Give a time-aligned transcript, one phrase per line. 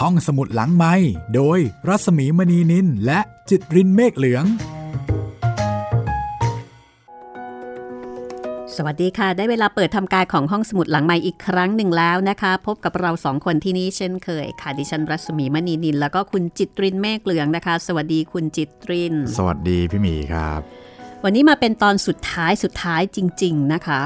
[0.00, 0.94] ห้องสมุดหลังไม้
[1.34, 1.58] โดย
[1.88, 4.44] รัสมีมณีนินและจิตรินเมฆเหลือง
[8.76, 20.60] สวัสดีค่ะ ได้เวลาเปิดทำการของห้องสมุดหลังใหม่อีกครั้งหนึ่งแล้วนะคะ พบกับเราสองคนที่นี่เช่นเคยค่ะดิฉันรัศมีมณีนิน แล้วก็คุณจิตรินเมฆเหลืองนะคะ สวัสดีคุณจิตริน สวัสดีพี่หมีครับ
[21.24, 24.02] วันนี้มาเป็นตอนสุดท้ายสุดท้ายจริง ๆนะคะ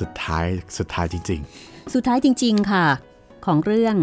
[0.00, 0.44] สุดท้าย
[0.78, 1.40] สุดท้ายจริง
[1.94, 2.86] สุดท้ายจริง ๆค่ะ
[3.46, 3.96] ของเรื่อง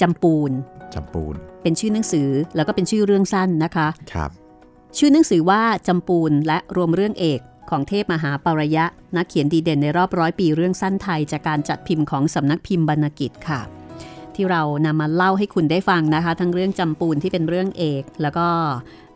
[0.00, 4.30] จำปูนๆจำปูน เป็นชื่อหนังสือแล้วก็เป็นชื่อเรื่องสั้นนะคะครับ
[4.98, 8.84] ชื่อหนังสือว่าจำปูนและรวมเรื่องเอกของเทพมหาปรยะ
[9.16, 13.60] นักเขียนดีเด่นในรอบร้อยปีเรื่องสั้นไทย จากการจัดพิมพ์ของสำนักพิมพ์บรรณกิจค่ะ
[14.34, 18.46] ที่เรานำมาเล่าให้คุณได้ฟังนะคะ ทั้งเรื่องจำปูนที่เป็นเรื่องเอก แล้วก็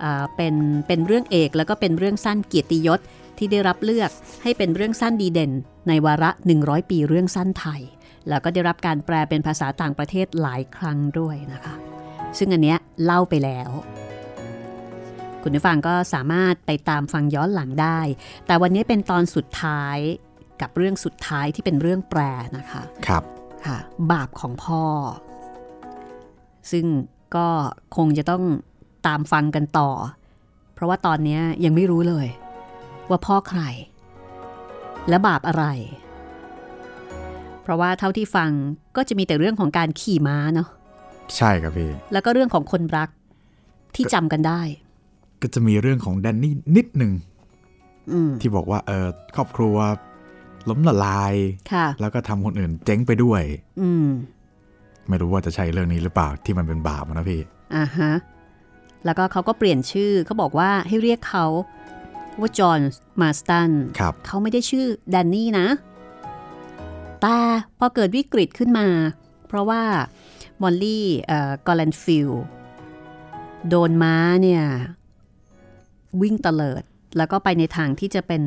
[0.02, 0.54] อ่าเป็น
[0.87, 3.01] เป็นเรื่องเอกแล้วก็เป็นเรื่องสั้นเกียรติยศ
[3.38, 4.10] ที่ได้รับเลือก
[4.42, 5.52] ให้เป็นเรื่องสั้นดีเด่น
[5.88, 7.82] ในวาระ 100 ปีเรื่องสั้นไทย
[8.28, 11.74] แล้วก็ได้รับการแปลเป็นภาษาต่างประเทศหลายครั้งด้วยนะคะ
[12.38, 13.70] ซึ่งอันเนี้ยเล่าไปแล้ว
[15.43, 18.01] คุณผู้ฟังก็สามารถไปตามฟังย้อนหลังได้
[18.46, 19.96] แต่วันนี้เป็นตอนสุดท้าย
[20.60, 22.20] กับเรื่องสุดท้ายที่เป็นเรื่องแปร
[22.59, 23.23] นะคะ ครับ
[23.66, 23.79] ค่ะ
[24.12, 24.85] บาปของพ่อ
[26.70, 26.87] ซึ่ง
[27.37, 27.48] ก็
[27.96, 28.45] คงจะต้อง
[29.07, 29.90] ตามฟังกันต่อ
[30.74, 32.26] เพราะว่าตอนนี้ยังไม่รู้เลย
[33.09, 33.63] ว่าพ่อใคร
[35.09, 35.65] และบาปอะไร
[37.69, 38.51] เพราะว่าเท่าที่ฟัง
[38.97, 40.69] ก็จะมีแต่เรื่องของการขี่ม้าเนาะ
[41.37, 43.09] ใช่ครับพี่แล้วก็เรื่องของคนรัก
[43.95, 44.60] ที่จำกันได้
[45.43, 47.13] ก็จะมีเรื่องของแดนนี่นิดหนึ่ง
[48.13, 49.77] อืมที่บอกว่าเออครอบครัว
[50.69, 51.35] ล้มละลาย
[51.73, 53.43] ค่ะแล้วก็ทำคนอื่นเจ๊งไปด้วย
[53.80, 54.07] อืม
[55.09, 57.41] ไม่รู้ว่าจะใช่เรื่องนี้หรือเปล่าที่มันเป็นบาปนะพี่
[57.77, 58.13] อ่าฮะ
[59.05, 61.47] แล้วก็เขาก็เปลี่ยนชื่อเขาบอกว่าให้เรียกเขา
[62.41, 62.80] ว่าจอห์น
[63.21, 65.66] มาสตันครับเขาไม่ได้ชื่อแดนนี่นะ
[67.22, 67.37] แต่
[67.78, 68.88] พอเกิดวิกฤตขึ้นมา
[69.49, 69.83] เพราะว่า
[70.62, 72.31] มอลลี่เอ่อกอลันฟิล
[73.69, 74.62] โดนม้าเนี่ย
[76.22, 76.82] วิ่งเตลิด
[77.16, 78.42] แล้วก็ไปในทางที่จะเป็น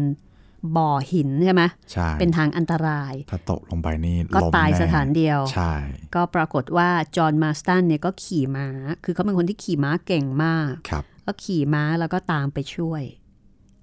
[0.77, 5.73] บ่อหินใช่ไหมใช่ เป็นทางอันตราย ถ้าตกลงไปนี่ก็ล้มตายแน่สถานเดียว ใช่
[6.15, 8.67] ก็ปรากฏว่าจอห์นมาสตันเนี่ยก็ขี่ม้า
[9.03, 13.03] คือเขาเป็นคนที่ขี่ม้าเก่งมาก ครับ ก็ขี่ม้าแล้วก็ตามไปช่วย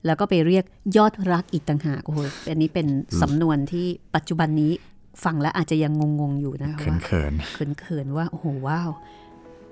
[0.09, 0.65] แล้วก็ไปเรียก
[0.97, 2.19] ยอดรักอีกต่างหากโอ้โห
[2.51, 2.87] อันนี้เป็น
[3.23, 4.73] สำนวนที่ปัจจุบันนี้
[5.25, 8.91] ฟังแล้วอาจจะยังงงๆอยู่นะคะเขินว่าเขินเขินๆว่าโอ้โหว้าว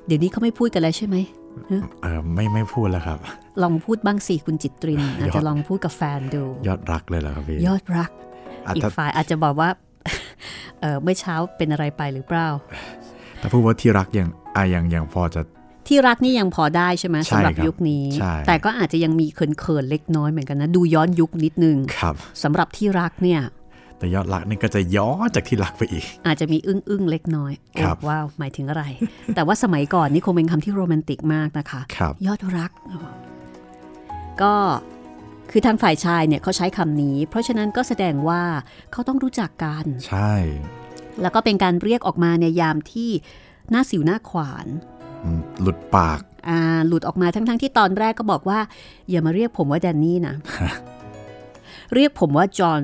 [0.07, 3.19] เดี๋ยวนี้เขาไม่พูดกันแล้วใช่ไหมๆเออไม่ไม่พูดแล้วครับ
[3.63, 8.11] ลองพูดบ้างสิคุณจิตรินอาจจะลองพูดกับแฟนดู ยอดรักเลยเหรอครับพี่ยอดรัก
[8.67, 9.71] อะอีกถ้าฝ่ายอาจจะบอกว่า
[10.81, 12.49] เออเมื่อเช้าเป็นอะไรไปหรือเปล่า
[13.41, 15.43] ถ้าพูดว่าที่รักยังอะยังยังพอจะ
[15.89, 23.41] ที่รักนี่ยังพอได้ใช่ไหมใช่สำหรับครับยุคนี้ใช่แต่ก็อาจจะยังมีเขินๆเล็กน้อยเหมือนกันนะดูย้อนยุคนิดนึงครับสำหรับที่รักเนี่ย
[23.99, 28.85] แต่ยอดรักนี่ก็จะย้อนจากที่รักไปอีก อาจจะมีอึ้งอึ้งๆเล็กน้อยครับโอ้ว้าวหมายถึงอะไร
[29.35, 32.71] แต่ว่าสมัยก่อนนี่คงเป็นคำที่โรแมนติกมากนะคะครับยอดรัก
[34.43, 34.55] ก็
[35.51, 38.43] คือทางฝ่ายชายเนี่ยเขาใช้คำนี้ เพราะฉะนั้นก็แสดงว่า
[38.93, 40.33] เขาต้องรู้จักกัน ใช่
[41.23, 43.11] แล้วก็เป็นการเรียกออกมาในยามที่
[43.71, 44.96] หน้าสิวหน้าขวานอืม
[45.63, 48.59] หลุดปากอ่าหลุดออกมาทั้งๆที่ตอนแรกก็บอกว่า
[49.11, 50.35] อย่ามาเรียกผมว่าแดนนี่นะ
[51.95, 52.81] เรียกผมว่าจอห์น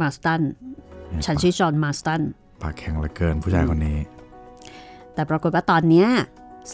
[0.00, 0.42] มาสตัน
[1.24, 2.22] ฉันชื่อจอห์นมาสตัน
[2.62, 3.98] ปากแข็งเหลือเกินผู้ชายคนนี้
[5.14, 6.08] แต่ปรากฏว่าตอนเนี้ย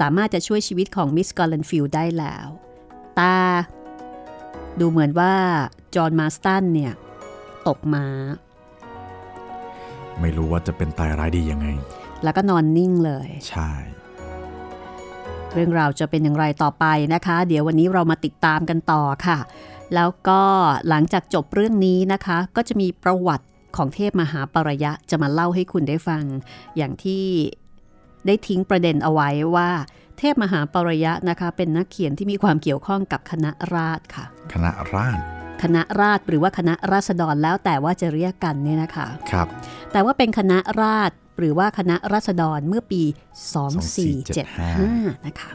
[0.01, 2.49] สามารถจะช่วยชีวิตของมิสกอลันฟิลได้แล้ว
[3.17, 3.35] แต่
[4.81, 5.33] ดูเหมือนว่า
[5.95, 6.93] จอห์นมาสตันเนี่ย
[7.69, 8.05] ตกมา
[10.21, 11.67] ไม่รู้ว่าจะเป็นตายร้ายดียังไง
[12.23, 13.71] แล้วก็นอนนิ่งเลย ใช่
[15.57, 16.85] เรื่องราวจะเป็นอย่างไรต่อไป
[17.15, 19.39] นะคะ เดี๋ยววันนี้เรามาติดตามกันต่อค่ะ
[19.95, 20.43] แล้วก็
[20.89, 23.47] หลังจากจบเรื่องนี้นะคะ ก็จะมีประวัติ
[23.77, 26.23] ของเทพมหาปรยะจะมาเล่าให้คุณได้ฟัง
[26.77, 27.25] อย่างที่
[28.27, 29.71] ได้ทิ้งประเด็นเอาไว้ว่า
[30.19, 35.17] เทพมหาปรยะนะคะ เป็นนักเขียนที่มีความเกี่ยวข้องกับคณะราษฎรค่ะ คณะร่าง
[35.63, 39.47] คณะราษฎรหรือว่าคณะราษฎรแล้วแต่ว่าจะเรียกกันเนี่ยนะคะครับ
[39.93, 43.03] แต่ว่าเป็นคณะราษฎร หรือว่าคณะราษฎรเมื่อปี
[44.15, 45.51] 2475 นะคะ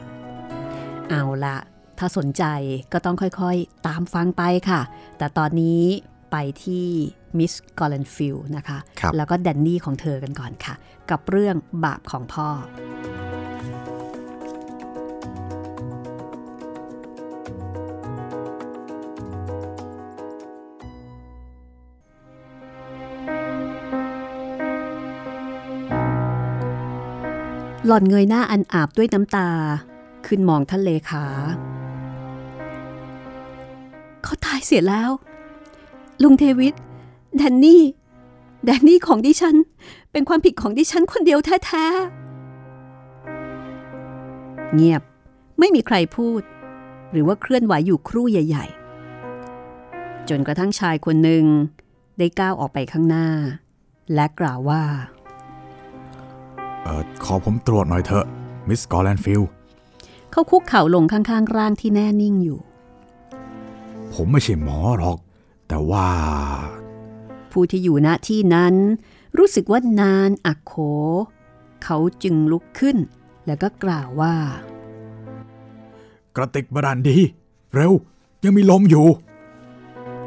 [1.10, 1.56] เอาละ
[1.98, 2.44] ถ้าสนใจ
[2.92, 4.80] ก็ต้องค่อยๆ ตามฟังไปค่ะ
[5.18, 5.82] แต่ตอนนี้
[6.32, 6.86] ไปที่
[7.38, 10.74] มิสกอลันฟิลนะคะครับแล้วก็แดนนี่ของเธอกันก่อนค่ะ
[11.10, 12.48] กับเรื่องบาปของพ่อ
[27.86, 29.48] หล่อนเงยหน้าอันอาบด้วยน้ำตา
[30.26, 31.24] ขึ้นมองท่านเลขา
[34.22, 35.10] เขาตายเสียแล้ว
[36.22, 36.74] ลุงเทวิต
[37.36, 37.82] แดนนี่
[38.64, 39.56] แดนนี่ของดิฉัน
[40.12, 45.02] เป็นความผิดของดิฉันคนเดียวแท้ๆ เงียบ
[45.58, 46.42] ไม่มีใครพูด
[47.10, 48.66] หรือว่าเคลื่อนไหวอยู่ครู่ใหญ่
[49.48, 51.44] ๆ จนกระทั่งชายคนหนึ่ง
[52.18, 53.28] ได้ก้าวออกไปข้างหน้า
[54.14, 54.82] และกล่าวว่า
[56.82, 58.26] เออขอผมตรวจหน่อยเถอะ
[58.68, 59.42] มิสกอร์แลนฟิล
[60.30, 62.60] เขาคุกเข่าลงข้างๆ ร่างที่แน่นิ่งอยู่
[64.12, 65.18] ผมไม่ใช่หมอหรอก
[65.68, 66.08] แต่ว่า
[67.52, 68.74] ผู้ที่อยู่ณที่นั้น
[69.38, 70.74] รู้สึกว่านานอักโข
[71.84, 72.96] เขาจึงลุกขึ้น
[73.46, 74.34] แล้วก็กล่าวว่า
[76.36, 77.18] กระติกบรั่นดี
[77.74, 77.92] เร็ว
[78.44, 79.06] ยังมีลมอยู่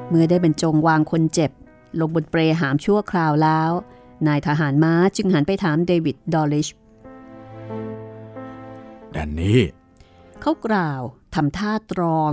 [0.10, 1.52] เมื่อได้บรรจงวางคนเจ็บ
[2.00, 3.72] ลงบนเปรหามชั่วคราวแล้ว
[4.28, 6.68] นายทหารม้าจึงหันไปถามเดวิดดอลลิช
[9.12, 9.62] แดนนี่
[10.42, 11.02] เขากล่าว
[11.36, 12.32] ทำท่าตรอง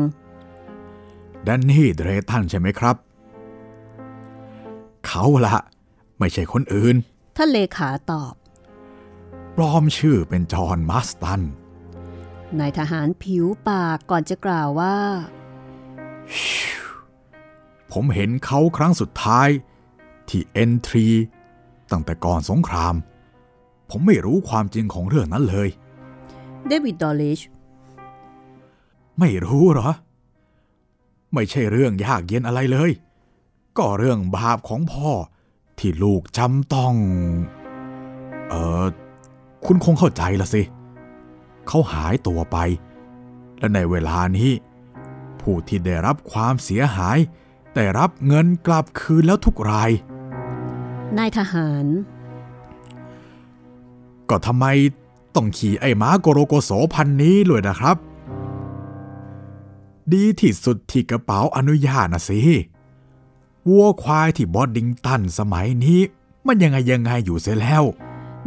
[1.44, 2.96] แดนนี่เดรตันใช่ไหมครับ
[5.06, 5.56] เขาละ
[6.18, 6.96] ไม่ใช่คนอื่น
[7.36, 8.34] ท่านเลขาตอบ
[9.56, 11.42] ปลอมชื่อเป็นจอห์นมาสตัน
[12.58, 14.98] นายทหารผิวปากก่อนจะกล่าวว่า
[17.92, 19.48] ผมเห็นเขาครั้งสุดท้าย
[20.28, 21.06] ที่เอ็นทรี
[21.92, 22.94] ตั้งแต่ก่อนสงคราม
[23.90, 25.68] ผมไม่รู้ความจริงของเรื่องนั้นเลย
[26.68, 27.40] เดวิดดอลลิช
[29.18, 29.90] ไม่รู้เหรอ
[31.34, 32.90] ไม่ใช่เรื่องยากเย็นอะไรเลย
[33.78, 35.10] ก็เรื่องบาปของพ่อ
[35.78, 36.94] ที่ลูกจำต้อง
[38.48, 38.54] เอ
[38.84, 38.86] อ
[39.66, 40.62] คุณคงเข้าใจละสิ
[41.68, 42.56] เขาหายตัวไป
[43.58, 44.50] และในเวลานี้
[45.40, 47.18] ผู้ที่ได้รับความเสียหาย
[47.74, 49.90] ได้รับเงินกลับคืนแล้วทุกราย
[51.18, 51.86] นายทหาร
[54.30, 54.66] ก็ทำไม
[55.34, 57.96] ต้องขี่ไอ้ม้าโกโรโกโสพันนี้เลยนะครับ
[60.12, 62.40] ดีที่สุดที่กระเป๋าอนุญาตนะสิ
[63.68, 66.00] วัวควายที่บอดดิงตันสมัยนี้
[66.46, 67.82] มันยังไงยังไงอยู่เสียแล้ว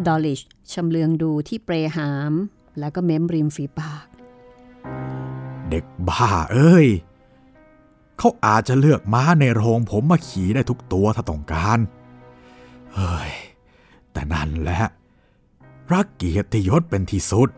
[0.06, 0.40] ดอลลิช
[0.72, 2.34] ชำเลืองดูที่เปรหาม
[2.80, 4.06] แล้วก็เม้มริมฝีปาก
[5.70, 6.88] เด็กบ้าเอ้ย
[8.18, 11.80] เขาอาจจะเลือกม้าในโรงผมมาขี่ได้ทุกตัวถ้าต้องการ
[12.96, 13.32] เฮ้ย
[14.12, 14.82] แต่นั่นแหละ
[15.92, 17.50] รักเกียรติยศเป็นที่สุด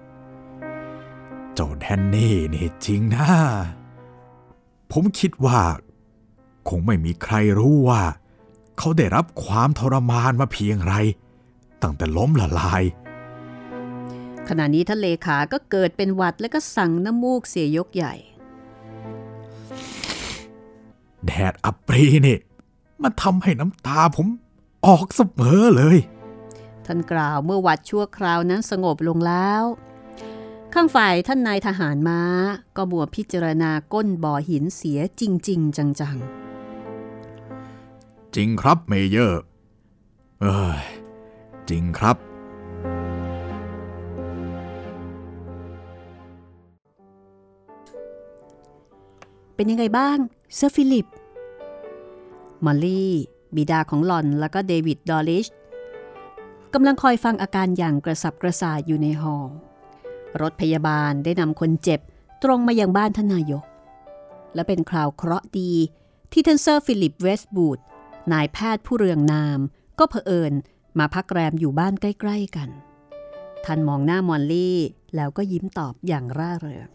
[1.53, 3.27] เจ้าแดนนี่นี่จริงนะ
[4.91, 5.59] ผมคิดว่า
[6.69, 8.01] คงไม่มีใครรู้ว่า
[8.77, 10.93] เขาได้รับความทรมานมาเพียงไร
[11.81, 12.83] ตั้งแต่ล้มละลาย
[14.47, 18.15] ขณะนี้ท่านเลขาก็เกิดเป็นหวัดและก็สั่งน้ำมูกเสียยกใหญ่
[21.25, 22.37] แดดอับปรีนี่
[23.01, 24.27] มันทำให้น้ำตาผม
[24.85, 25.97] ออกเสมอเลย
[26.85, 29.63] ท่านกล่าวเมื่อหวัดชั่วคราวนั้นสงบลงแล้ว
[30.73, 32.21] ข้างฝ่ายท่านนายทหารม้า
[32.75, 35.89] ก็บัวพิจารณาก้นบ่อหินเสียจริง ๆ จัง
[38.35, 39.41] จริงครับเมเยอร์
[40.41, 40.83] เอ้ย
[41.69, 42.27] จริงครับๆ
[49.55, 50.17] เป็นยังไงบ้าง
[50.55, 51.05] เซอร์ฟิลิป
[52.65, 53.13] มอลลี่
[53.55, 55.47] บิดาของหล่อนแล้วก็เดวิดดอลลิช
[56.73, 59.37] กำลังคอยฟังอาการอย่างกระสับกระส่ายอยู่ในหอ
[60.41, 61.99] รถพยาบาลได้นำคนเจ็บ
[62.43, 63.65] ตรงมายังบ้านท่านนายก
[64.53, 65.71] และเป็นคราวเคราะห์ดี
[66.31, 67.79] ที่ท่านเซอร์ฟิลิปเวสบูด
[68.33, 69.59] นายแพทย์ผู้เรืองนาม
[69.99, 70.53] ก็เผอิญ
[70.99, 72.69] มาพักแรมอยู่บ้านใกล้ ๆ กัน
[73.65, 74.79] ท่านมองหน้ามอลลี่
[75.15, 76.89] แล้วก็ยิ้มตอบอย่างร่าเริง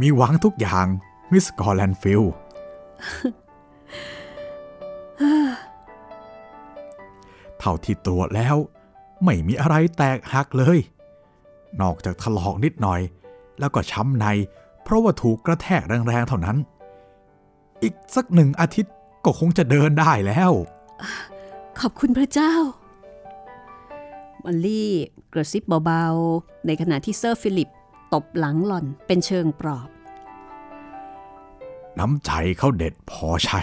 [0.00, 0.86] มีหวังทุกอย่าง
[1.32, 2.22] มิสกอร์แลนฟิล
[7.58, 8.56] เท่าที่ตรวจแล้ว
[9.24, 10.78] ไม่มีอะไรแตกหักเลย
[11.80, 13.00] นอกจากถลอกนิดหน่อย
[13.58, 14.26] แล้วก็ช้ำใน
[14.82, 16.56] เพราะว่าถูกกระแทกแรงๆเท่านั้น
[17.82, 20.52] อีกสักหนึ่งอาทิตย์ก็คงจะเดินได้แล้ว
[21.80, 22.54] ขอบคุณพระเจ้า
[24.44, 24.90] มอลลี่
[25.32, 27.68] กระซิบเบาๆ ในขณะที่เซอร์ฟิลิป
[28.14, 29.88] ตบหลังหล่อนเป็นเชิงปลอบ
[32.00, 33.62] น้ำใจเขาเด็ดพอใช้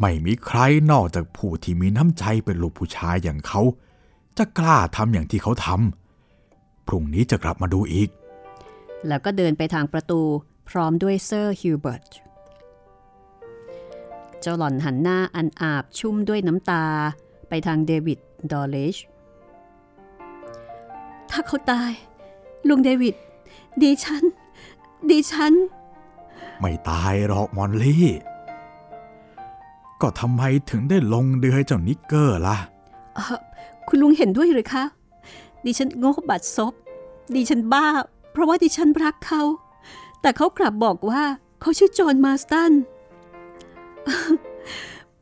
[0.00, 0.58] ไม่มีใคร
[0.90, 3.60] นอกจากผู้ที่มีน้ำใจเป็นลูกผู้ชายอย่างเขา
[4.38, 8.08] จะกล้าทำอย่างที่เขาทำพรุ่งนี้จะกลับมาดูอีก
[9.08, 10.20] แล้วก็เดินไปทางประตู
[10.70, 12.04] พร้อมด้วยเซอร์ฮิวเบิร์ต
[14.40, 16.84] เจ้าหล่อนหันหน้าอันอาบชุ่มด้วยน้ำตา
[17.48, 18.18] ไปทางเดวิด
[18.52, 18.96] ดอลเลช
[21.30, 21.92] ถ้าเขาตาย
[22.68, 23.14] ลุงเดวิด
[23.82, 24.24] ดิฉัน
[25.10, 25.52] ดิฉัน
[26.60, 28.06] ไม่ตายหรอกมอลลี่
[30.00, 32.58] ก็ทำไมถึงได้ลงเดือยให้เจ้านิกเกอร์ล่ะ
[33.88, 34.84] คุณลุงเห็นด้วยหรือคะ
[35.64, 36.72] ดิฉันโง่บัดซบ
[37.34, 37.86] ดิฉันบ้า
[38.32, 39.42] เพราะว่าดิฉันรักเขา
[40.20, 41.22] แต่เขากลับบอกว่า
[41.60, 42.72] เขาชื่อจอห์นมาสตัน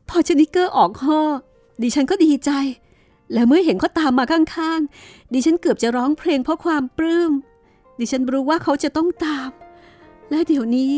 [0.09, 1.21] พอเจ้านิกเกอร์ออกห้อ
[1.81, 2.51] ดิฉันก็ดีใจ
[3.33, 7.31] และเมื่อเห็นเขาตามมาข้างๆ ดิฉันเกือบจะร้องเพลงเพราะความปลื้ม
[7.99, 9.49] ดิฉันรู้ว่าเขาจะต้องตาม
[10.29, 10.91] และเดี๋ยวนี้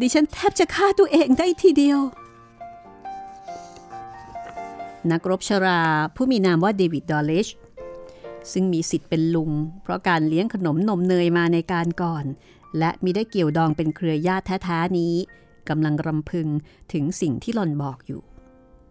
[0.00, 2.00] ดิฉันแทบจะฆ่าตัวเองได้ทีเดียว
[5.10, 5.80] นักรบชรา
[6.14, 7.48] ผู้มีนามว่าเดวิดดอลเลช
[8.52, 9.50] ซึ่งมีสิทธิ์เป็นลุง
[9.82, 12.24] เพราะการเลี้ยงขนมนมเนยมาในการก่อน
[12.78, 15.14] และมีได้เกี่ยวดองเป็นเครือญาติแท้ๆนี้
[15.68, 16.48] กำลังรำพึง
[16.92, 18.22] ถึงสิ่งที่หลอนบอกอยู่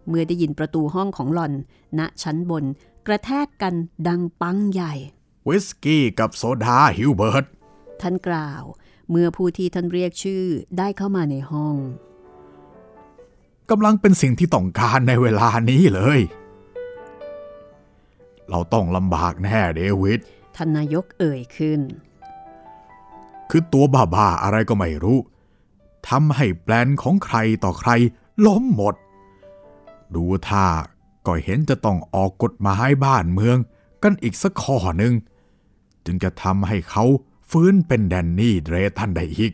[0.08, 1.52] เมื่อได้ยินประตูห้องของหลอน
[1.98, 2.64] ณชั้นบน
[3.06, 3.74] กระแทกกัน
[4.08, 4.94] ดังปังใหญ่
[5.48, 7.46] วิสกี้กับโซดาฮิวเบิร์ต
[8.00, 8.62] ท่านกล่าว
[9.10, 10.42] เมื่อผู้ที่ท่านเรียกชื่อ
[10.78, 11.76] ได้เข้ามาในห้อง
[13.70, 16.20] กำลังเป็นสิ่งที่ต้องการในเวลานี้เลย
[18.50, 20.20] เราต้องลำบากแน่เดวิด
[20.56, 21.80] ท่านนายกเอ่ยขึ้น
[23.50, 23.84] คือตัว
[24.14, 25.18] บ้าๆอะไรก็ไม่รู้
[26.08, 27.90] ทำให้แปลนของใครต่อใคร
[28.46, 28.94] ล้มหมด
[30.14, 30.66] ดูท่า
[31.26, 33.56] ก็เห็นจะต้องออกกฎหมายบ้านเมือง
[34.02, 35.14] กันอีกสักข้อหนึ่ง
[36.04, 37.04] จึงจะทำให้เขา
[37.58, 39.52] ฟื้นเป็นแดนนี่เดรทันได้อีก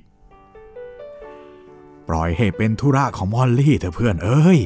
[2.09, 4.59] ปล่อยให้เป็นธุระของมอลลี่เถอะเพื่อนเอ้ย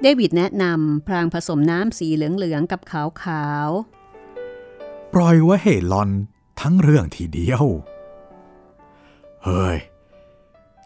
[0.00, 3.70] เดวิดแนะนำพรางผสมน้ำสีเหลืองๆกับขาวขาว
[5.14, 6.10] ปล่อยไว้ให้ลอน
[6.60, 7.64] ทั้งเรื่องทีเดียว
[9.44, 9.78] เฮ้ย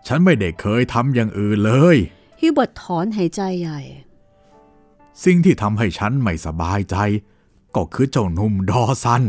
[0.06, 1.96] ฉันไม่ได้เคยทำอย่างอื่นเลย
[2.40, 3.80] ฮิวเบิร์ตถอนหายใจใหญ่
[5.24, 6.96] สิ่งที่ทำให้ฉันไม่สบายใจ
[7.76, 9.24] ก็คือเจ้าหนุ่มดอซัน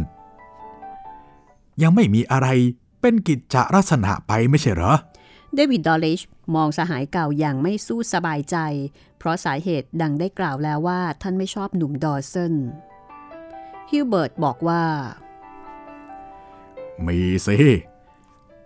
[1.81, 2.47] ยังไม่มีอะไร
[3.01, 4.93] เป็นกิจจลักษณะไปไม่ใช่เหรอ
[5.55, 6.21] เดวิดดอลเลช
[6.55, 8.57] มองสหายเก่าอย่างไม่สู้สบายใจ
[9.17, 12.55] เพราะสาเหตุดังได้กล่าวแล้วว่าท่านไม่ชอบหนุ่มดอร์เซน
[13.89, 14.83] ฮิวเบิร์ตบอกว่า
[17.05, 17.57] มีสิ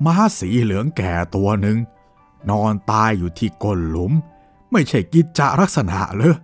[0.06, 1.78] ม้าสีเหลืองแก่ตัวหนึ่ง
[2.50, 4.14] นอนตายอยู่ที่ก้นหลุม
[4.72, 6.36] ไม่ใช่กิจจลักษณะเลย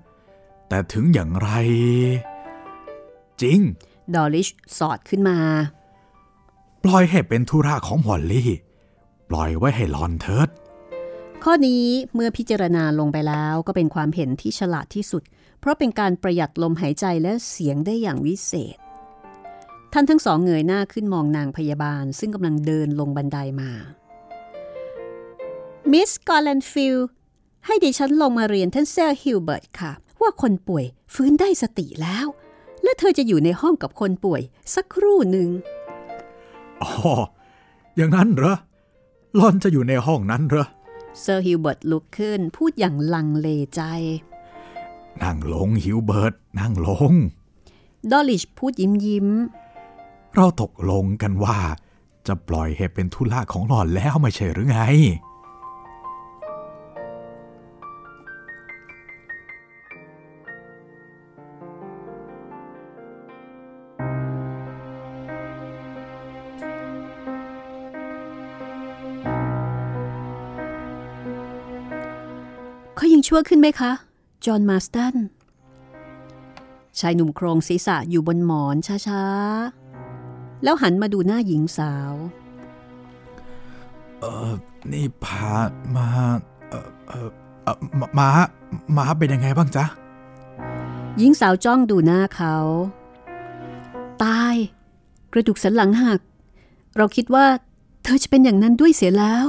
[0.67, 1.49] แต่ถึงอย่างไร
[3.41, 3.59] จริง
[4.15, 4.47] ดอลลิช
[4.77, 5.37] สอดขึ้นมา
[6.89, 8.51] ปล่อยให้เป็นธุระของมอลลี่
[9.29, 10.49] ปล่อยไว้ให้หล่อนเถิด
[11.43, 15.23] ข้อนี้เมื่อพิจารณาลงไปแล้วก็เป็นความเห็นที่ฉลาดที่สุด
[15.59, 18.77] เพราะเป็นการประหยัดลมหายใจและเสียงได้อย่างวิเศษ
[19.93, 23.71] ท่านทั้งสองเงยหน้าขึ้นมองนางพยาบาล ซึ่งกำลังเดินลงบันไดามา
[25.91, 26.97] มิสกอลแลนฟิล
[27.65, 29.91] ให้ดิฉันลงมาเรียนท่านเซอร์ฮิวเบิร์ตค่ะ
[30.21, 32.27] ว่าคนป่วยฟื้นได้สติแล้ว
[32.83, 34.41] และเธอจะอยู่ในห้องกับคนป่วย
[34.75, 35.49] สักครู่หนึ่ง
[36.83, 36.91] อ๋อ
[37.95, 38.55] อย่างนั้นเหรอ
[39.39, 40.67] หล่อนจะอยู่ในห้องนั้นเหรอ
[41.21, 43.81] เซอร์ฮิวเบิร์ตลุกขึ้นพูดอย่างลังเลใจ
[45.21, 47.13] นั่งลงฮิวเบิร์ตนั่งลง
[48.11, 49.27] ดอลลิชพูดยิ้มยิ้ม
[50.35, 51.59] เราตกลงกันว่า
[52.27, 54.79] จะปล่อยให้เป็นธุระของหล่อนแล้วไม่ใช่หรือไง
[73.27, 73.91] ชั่วขึ้นไหมคะ
[74.45, 75.15] จอห์นมาสตัน
[76.99, 78.75] ชายหนุ่มโครงศีรษะอยู่บนหมอน
[79.07, 82.13] ช้าๆ แล้วหันมาดูหน้าหญิงสาว
[84.19, 84.53] เออ
[84.91, 85.53] นี่พา
[85.95, 86.07] มา
[86.69, 87.29] เออเออ
[87.63, 88.27] เออมามา
[88.97, 89.85] มาเป็นยังไงบ้างจ๊ะ
[91.17, 92.55] หญิงสาวจ้องดูหน้าเขา
[94.23, 94.55] ตาย
[95.33, 96.19] กระดูกสันหลังหัก
[96.97, 97.45] เราคิดว่า
[98.03, 99.45] เธอจะเป็นอย่างนั้นด้วยเสียแล้ว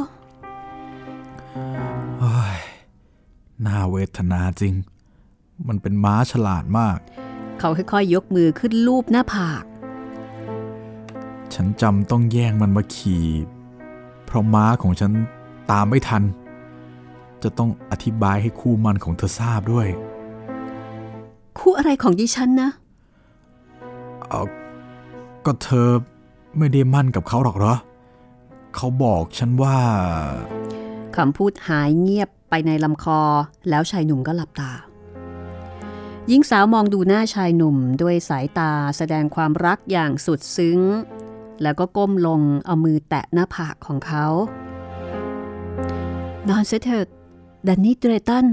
[3.66, 4.74] น่าเวทนาจริง
[5.68, 6.98] มันเป็นม้าฉลาดมาก
[7.58, 9.64] เขาค่อยๆยกมือขึ้นลูบหน้าผาก
[11.54, 13.26] ฉันจำต้องแย่งมันมาขี่
[14.24, 15.12] เพราะม้าของฉัน
[15.70, 16.22] ตามไม่ทัน
[17.42, 19.88] จะต้องอธิบายให้คู่มันของเธอทราบด้วย
[21.58, 22.70] คู่อะไรของดิฉันนะ
[24.28, 24.42] เอา
[25.46, 25.88] ก็เธอ
[26.58, 27.74] ไม่ได้มั่นกับเขาหรอกเหรอ
[28.74, 29.78] เขาบอกฉันว่า
[31.16, 33.20] คำพูดหายเงียบ ไปในลำคอ
[33.68, 34.72] แล้วชายหนุ่มก็หลับตา
[36.28, 40.80] หญิงสาวมองดูหน้าชายหนุ่มด้วยสายตาแสดงความรักอย่างสุดซึ้ง
[41.62, 44.26] แล้วก็ก้มลงเอามือแตะหน้าผากของเขา
[46.48, 47.06] นอนเสยเถิด
[47.66, 48.46] ดันนี่เดรตัน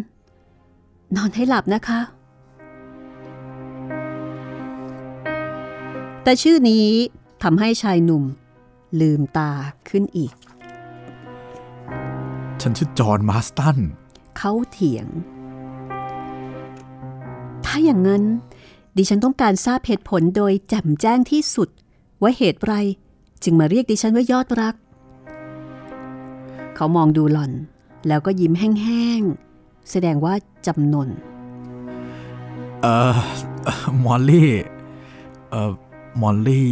[1.15, 1.99] นอนให้หลับนะคะ
[6.23, 6.87] แต่ชื่อนี้
[7.43, 8.23] ทำให้ชายหนุ่ม
[8.99, 9.51] ลืมตา
[9.89, 10.33] ขึ้นอีก
[12.67, 13.77] ฉันชื่อจอห์นมาสตัน
[14.37, 15.07] เขาเถียง
[17.65, 18.23] ถ้าอย่างนั้น
[18.97, 21.69] ดิฉันต้องการทราบเหตุผลโดยแจ่มแจ้งที่สุด
[22.21, 22.73] ว่าเหตุไร
[23.43, 24.75] จึงมาเรียกดิฉันว่ายอดรัก
[26.75, 27.51] เขามองดูหล่อน
[28.07, 30.33] แล้วก็ยิ้มแห้งๆ แสดงว่า
[30.65, 31.09] จำนน
[32.81, 33.13] เออ
[34.05, 34.51] มอลลี่
[35.49, 35.71] เอ่อ
[36.21, 36.67] มอลลี่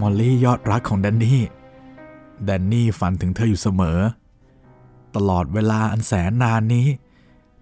[0.00, 1.40] มอลลี่ยอดรักของแดนนี่
[2.44, 3.98] แดนนี่ฝันถึงเธออยู่เสมอ
[5.16, 6.86] ตลอดเวลาอันแสนนานนี้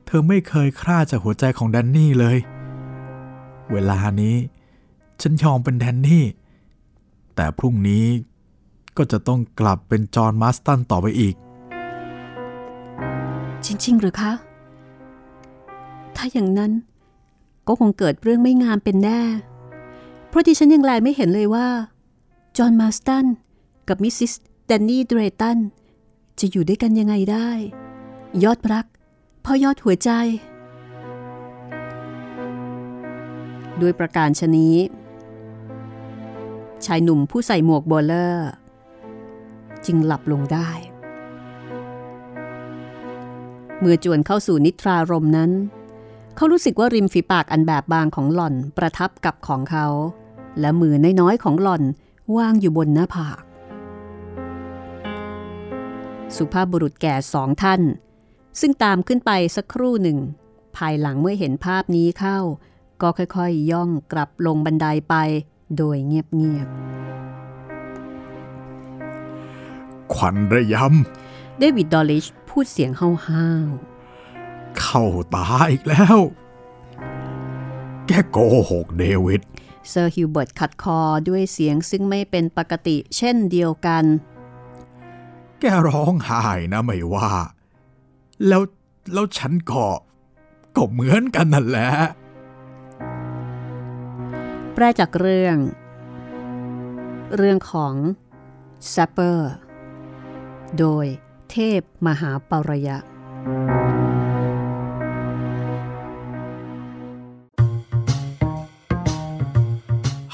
[0.06, 2.36] เธอไม่เคยคลาดจากหัวใจของแดนนี่เลย
[3.72, 4.36] เวลานี้
[5.20, 6.24] ฉันยอมเป็นแดนนี่
[7.34, 8.06] แต่พรุ่งนี้
[8.96, 11.34] ก็จะต้องกลับเป็นจอห์นมาสตันต่อไปอีก
[13.64, 14.32] จริงๆหรือคะ
[16.16, 16.72] ถ้าอย่างนั้น
[17.66, 19.20] ก็คงเกิดเรื่องไม่งามเป็นแน่
[20.28, 21.68] เพราะที่ฉันยังแลไม่เห็นเลยว่า
[22.56, 23.24] จอห์นมาสตัน
[23.88, 24.32] กับมิสซิส
[24.66, 25.58] แดนนี่เดรตัน
[26.40, 27.50] จะอยู่ด้วยกันยังไงได้
[28.44, 28.86] ยอดรัก
[29.44, 30.10] พ่อยอดหัวใจ
[33.80, 34.76] ด้วยประการชนี้
[36.84, 38.50] ชายหนุ่มผู้ใส่หมวกโบว์เลอร์
[39.86, 40.70] จึงหลับลงได้
[43.80, 45.50] เมื่อจวนเข้าสู่นิทรารมนั้น
[46.36, 49.86] เขารู้สึกว่าริมฝีปากอันแบบบางของหล่อนประทับกับของเขา
[50.60, 51.82] และมือน้อยๆของหล่อน
[52.36, 53.40] ว่างอยู่บนหน้าผาก
[56.36, 57.82] สุภาพบุรุษแก่สองท่าน
[58.60, 60.18] ซึ่งตามขึ้นไปสักครู่หนึ่ง
[60.76, 62.38] ภายหลังเมื่อเห็นภาพนี้เข้า
[63.02, 65.14] ก็ค่อยๆยย่องกลับลงบันไดไป
[65.76, 66.20] โดยเงี
[66.56, 66.68] ยบ
[70.14, 70.76] ควันระยำ
[71.22, 73.10] เดวิดดอลลิชพูดเสียงห้า
[73.64, 73.68] ว
[74.16, 76.18] เข้าตาอีกแล้ว
[78.06, 78.38] แกโก
[78.70, 84.04] หกเดวิดเซอร์ฮิวเบิร์ตขัดคอด้วยเสียงซึ่งไม่เป็นปกติเช่นเดียวกัน
[85.60, 87.30] แกร้องไห้นะไม่ว่า
[88.46, 88.62] แล้ว
[89.12, 89.86] แล้วฉันก็
[90.76, 91.90] ก็เหมือนกันนั่นแหละ
[94.74, 95.56] แปลจากเรื่อง
[97.36, 97.94] เรื่องของ
[98.88, 99.52] แซปเปอร์
[100.78, 101.06] โดย
[101.50, 102.98] เทพมหาปรยะ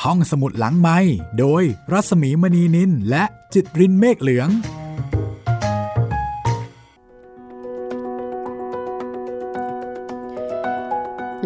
[0.03, 0.99] ห้องสมุดหลังไม้
[1.39, 1.63] โดย
[1.93, 4.49] รัสมีมณีนินและจิตรินเมฆเหลือง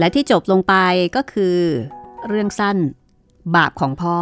[0.00, 0.74] และที่จบลงไป
[1.16, 1.58] ก็คือ
[2.28, 2.76] เรื่องสั้น
[3.56, 4.18] บาปของพ่อ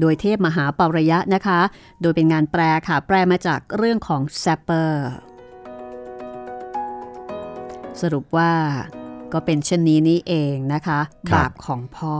[0.00, 1.60] โดยเทพมหาปรยะนะคะ
[2.02, 5.10] โดยเป็นงานแปลค่ะ แปลมาจากเรื่องของแซปเปอร์
[8.00, 8.52] สรุปว่า
[9.32, 12.16] ก็เป็นเช่นนี้นี่เองนะคะครับบาปของพ่อ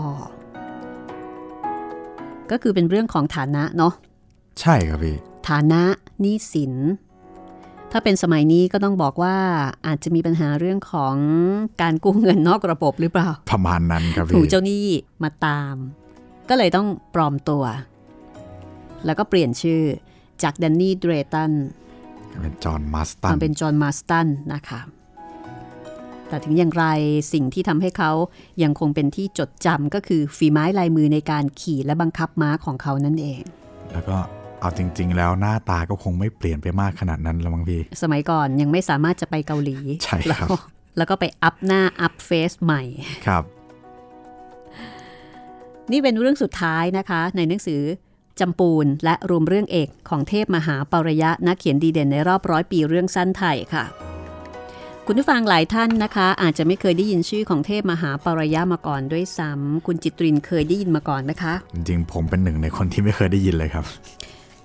[2.51, 3.93] ก็คือเป็นเรื่องของฐานะเนาะ
[4.61, 5.17] ใช่ครับพี่
[5.49, 5.83] ฐานะ
[6.21, 6.75] หนี้สิน
[7.93, 9.37] ถ้าเป็นสมัยนี้ก็ต้องบอกว่า
[9.87, 11.15] อาจจะมีปัญหาเรื่องของ
[11.83, 14.87] การกู้เงินนอกระบบหรือเปล่า ประมาณนั้นครับถูพี่กเจ้าหนี้
[15.23, 15.75] มาตาม
[16.49, 17.65] ก็เลยต้องปลอมตัว
[19.05, 19.83] แล้วก็เปลี่ยนชื่อ
[20.43, 21.53] จากแดนนี่เดรตัน
[22.43, 24.81] เป็นจอห์นมาสตัมานเป็นจอห์นมาสตันนะคะ
[26.29, 26.85] แต่ถึงอย่างไร
[27.33, 28.11] สิ่งที่ทำให้เขา
[28.63, 33.43] ยังคงเป็นที่จดจำก็คือฝีไม้ลายมือในการขี่และบังคับม้าของเขานั่นเอง
[33.93, 34.19] แล้วก็
[34.63, 40.57] เอาจริง ๆ แล้วหน้าตาก็คงไม่เปลี่ยนไปมากขนาดนั้นแล้วมั้งพี่ สมัยก่อนยังไม่สามารถจะไปเกาหลีใช่ครับแล้วก็
[40.97, 42.83] แล้วก็ไปอัพหน้าอัพเฟซใหม่
[43.27, 43.43] ครับ
[45.93, 47.83] นี่เป็นเรื่องสุดท้ายนะคะ ในหนังสือ
[48.41, 53.85] จำปูนและรวมเรื่องเอกของเทพมหาปรยะนักเขียนดีเด่นในรอบร้อยปีเรื่องสั้นไทยค่ะ
[55.07, 63.85] คุณผู้ฟังหลายท่านนะคะ อาจจะไม่เคยได้ยินชื่อของเทพมหาปรยะมาก่อนด้วยซ้ำคุณจิตรินเคยได้ยินมาก่อนนะคะ จริงๆผมเป็นหนึ่งในคนที่ไม่เคยได้ยินเลยครับ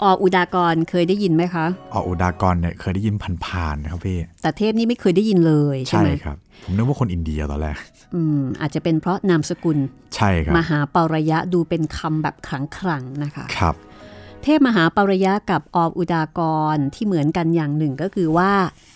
[0.04, 7.78] ออุดากรเคยได้ยินไหมคะอออุดากรเนี่ยเคยได้ยินผ่านๆนะครับพี่แต่เทพนี่ไม่เคยได้ยินเลยใช่ใช่ไหมครับ ผมนึกว่าคนอินเดียตอนแรก
[8.16, 9.78] อืมอาจจะเป็นเพราะนามสกุล
[10.16, 12.50] ใช่ครับมหาปรยะดูเป็นคำแบบข
[12.90, 13.76] ลังๆนะคะครับ
[14.44, 16.42] เทพมหาปรยะกับออบอุดาก
[16.76, 18.52] รที่เหมือนกันอย่างหนึ่งก็คือว่า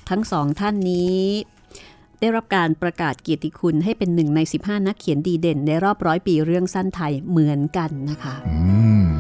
[0.10, 1.18] ทั้งสองท่านนี้
[2.20, 8.56] ได้รับการประกาศเกียรติคุณให้เป็นหนึ่งใน 15 นักเขียนดีเด่น ในรอบร้อยปีเรื่องสั้นไทยเหมือนกันนะคะ อื
[9.04, 9.11] ม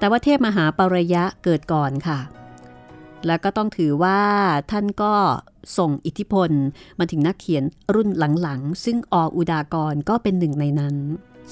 [0.00, 2.18] แต่ว่าเทพมหาปรยะเกิดก่อนค่ะ
[3.26, 4.20] แล้วก็ต้องถือว่า
[4.70, 5.14] ท่านก็
[5.78, 6.50] ส่งอิทธิพล
[6.98, 8.08] มาถึงนักเขียนรุ่น
[8.42, 10.96] หลังๆ ซึ่งออุดากรก็เป็นหนึ่งในนั้น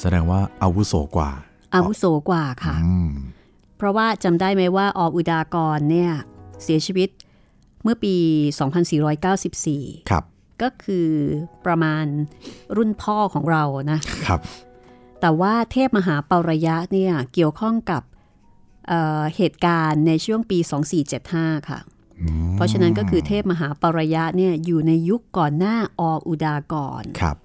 [0.01, 1.31] แสดงว่าอาวุโสกว่า
[1.75, 3.13] อาวุโสกว่าค่ะอืม
[3.77, 6.13] เพราะว่าจำได้ไหมว่าออุดากรเนี่ย
[6.63, 7.09] เสียชีวิต
[7.83, 8.15] เมื่อปี
[9.33, 10.25] 2494 ครับ
[10.63, 11.09] ก็คือ
[11.67, 12.05] ประมาณ
[12.77, 14.41] รุ่นพ่อของเรานะครับ
[15.21, 18.03] แต่ว่าเทพมหาปรยะเนี่ยเกี่ยวข้องกับ
[18.89, 20.59] เอ่อเหตุการณ์ในช่วงปี
[21.15, 21.79] 2475 ค่ะ
[22.21, 27.37] อืมเพราะฉะนั้นก็คือเทพมหาปรยะเนี่ยอยู่ในยุคก่อนหน้าออุดากรครับ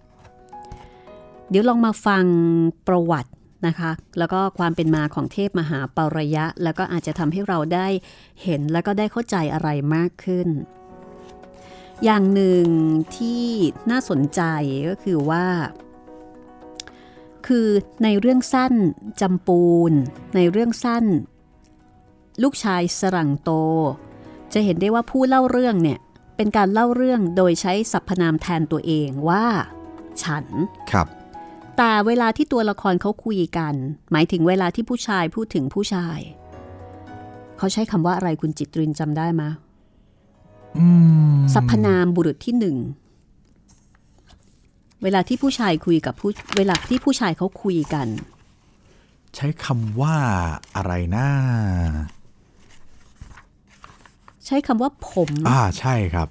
[1.50, 2.26] เดี๋ยวลองมาฟัง
[2.88, 3.32] ประวัติ
[3.68, 7.88] นะคะ แล้วก็ความเป็นมาของเทพมหาปรยะ แล้วก็อาจจะทำให้เราได้
[8.44, 10.48] เห็นแล้วก็ได้เข้าใจอะไรมากขึ้น
[12.04, 12.66] อย่างหนึ่ง
[13.16, 13.46] ที่
[13.92, 14.42] น่าสนใจ
[14.90, 15.46] ก็คือว่า
[17.48, 17.68] คือ
[18.04, 18.74] ในเรื่องสั้น
[19.22, 19.92] จำปูน
[20.36, 21.06] ในเรื่องสั้น
[22.42, 23.50] ลูกชายสรังโต
[24.54, 26.00] จะเห็นได้ว่าผู้เล่าเรื่องเนี่ย
[26.38, 29.46] เป็นการเล่าเรื่องโดยใช้สรรพนามแทนตัวเองว่า
[30.24, 30.46] ฉัน
[30.92, 31.08] ครับ
[31.78, 33.74] แต่เวลาที่ตัวละครเขาคุยกัน
[34.12, 36.20] หมายถึงเวลาที่ผู้ชายพูดถึงผู้ชาย
[37.58, 39.44] เขาใช้คำว่าอะไรคุณจิตรินจำได้ไหม
[40.78, 40.88] อื
[41.36, 42.78] มสรรพนามบุรุษที่หนึ่ง
[45.04, 48.08] เวลาที่ผู้ชายคุยกับผู้เวลาที่ผู้ชายเขาคุยกัน
[49.36, 50.16] ใช้คำว่า
[50.76, 51.28] อะไรนะ
[54.46, 56.28] ใช้คำว่าผม อ่าใช่ครับ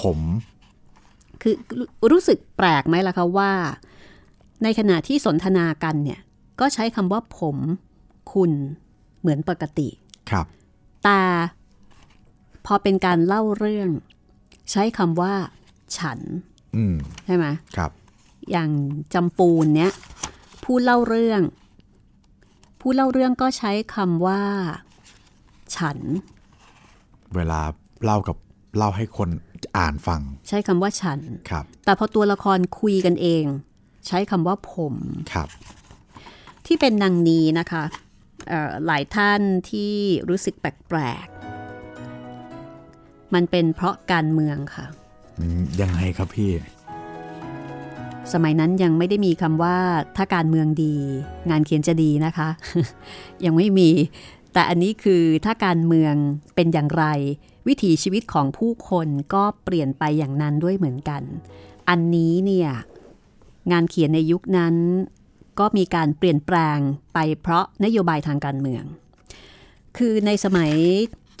[0.00, 0.18] ผม
[1.42, 3.50] คือรู้รู้สึกแปลกไหมล่ะคะว่า
[4.62, 6.20] ในขณะที่สนทนากันเนี่ย
[6.60, 7.56] ก็ใช้คำว่าผม
[8.32, 8.50] คุณ
[9.20, 9.88] เหมือนปกติ
[10.30, 10.46] ครับ
[11.04, 11.20] แต่
[12.66, 13.88] พอเป็นการเล่าเรื่อง
[14.70, 15.34] ใช้คำว่า
[15.98, 16.18] ฉัน
[16.76, 16.96] อืม
[17.26, 17.46] ใช่ไหม
[17.76, 17.90] ครับ
[18.50, 18.70] อย่าง
[19.14, 19.92] จำปูนเนี้ย
[20.64, 21.42] ผู้เล่าเรื่อง
[22.80, 24.42] ผู้เล่าเรื่องก็ใช้คำว่า
[25.76, 25.98] ฉัน
[27.36, 27.60] เวลา
[28.04, 28.36] เล่ากับ
[28.76, 29.28] เล่าให้คน
[29.78, 31.20] อ่านฟัง ใช้คำว่าฉัน
[31.50, 33.44] ครับ แต่พอตัวละครคุยกันเอง
[34.06, 34.94] ใช้คำว่าผม
[35.32, 35.48] ครับ
[36.66, 37.84] ที่เป็นนางนี้นะคะ
[38.48, 39.92] เอ่อหลายท่านที่
[40.28, 41.34] รู้สึกแปลกๆ
[43.34, 44.86] มันเป็นเพราะการเมืองค่ะ
[45.38, 46.50] อืมยังไงครับพี่
[48.32, 49.76] สมัยนั้นยังไม่ได้มีคำว่า
[50.16, 50.94] ถ้าการเมืองดี
[51.50, 52.48] งานเขียนจะดีนะคะ
[53.44, 53.88] ยังไม่มี
[54.54, 56.14] แต่อันนี้คือถ้าการเมือง
[56.54, 57.04] เป็นอย่างไร
[57.68, 61.22] วิถีชีวิตของผู้คนก็เปลี่ยนไปอย่างนั้นด้วยเหมือนกัน
[61.88, 62.70] อันนี้เนี่ย
[63.72, 64.74] งานเขียนในยุคนั้น
[65.58, 66.78] ก็มีการเปลี่ยนแปลง
[67.14, 68.84] ไปเพราะนโยบายทางการเมือง
[69.96, 70.72] คือในสมัย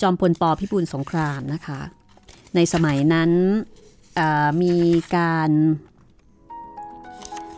[0.00, 1.80] จอมพลปพิบูลสงครามนะคะ
[2.54, 3.30] ในสมัยนั้น
[4.16, 4.74] เอ่อมี
[5.16, 5.50] การ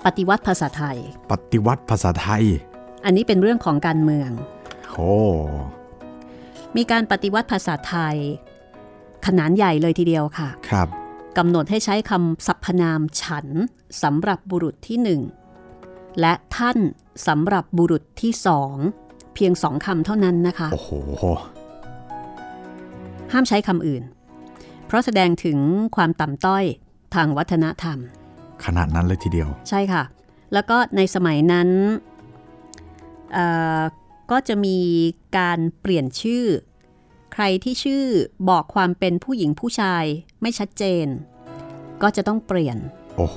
[0.04, 0.98] ปฏิวัติภาษาไทย
[1.32, 2.44] ปฏิวัติภาษาไทย
[3.04, 4.30] อันนี้เป็นเรื่องของการเมือง
[4.96, 5.14] โอ้
[6.76, 8.16] มีการปฏิวัติภาษาไทย
[9.26, 10.88] ขนาดใหญ่เลยทีเดียวค่ะ ครับ
[11.38, 13.46] กำหนดให้ใช้คำสรรพนามฉัน
[14.02, 15.20] สำหรับบุรุษที่หนึ่ง
[16.20, 16.78] และท่าน
[17.26, 18.74] สำหรับบุรุษที่สอง
[19.34, 20.90] เพียงสองคำเท่านั้นนะคะ โอ้โห
[23.32, 24.02] ห้ามใช้คำอื่น
[24.86, 25.58] เพราะแสดงถึง
[25.96, 26.64] ความต่ำต้อย
[27.14, 27.98] ทางวัฒนธรรม
[28.64, 30.02] ขนาดนั้นเลยทีเดียว ใช่ค่ะ
[30.52, 31.68] แล้วก็ในสมัยนั้น
[33.32, 33.46] เอ่
[33.80, 33.82] อ
[34.30, 34.78] ก็จะมี
[35.38, 36.44] การเปลี่ยนชื่อ
[37.32, 38.04] ใครที่ชื่อ
[38.48, 40.04] บอกความเป็นผู้หญิงผู้ชาย
[40.42, 41.06] ไม่ชัดเจน
[42.02, 42.76] ก็จะต้องเปลี่ยน
[43.16, 43.36] โอ้โห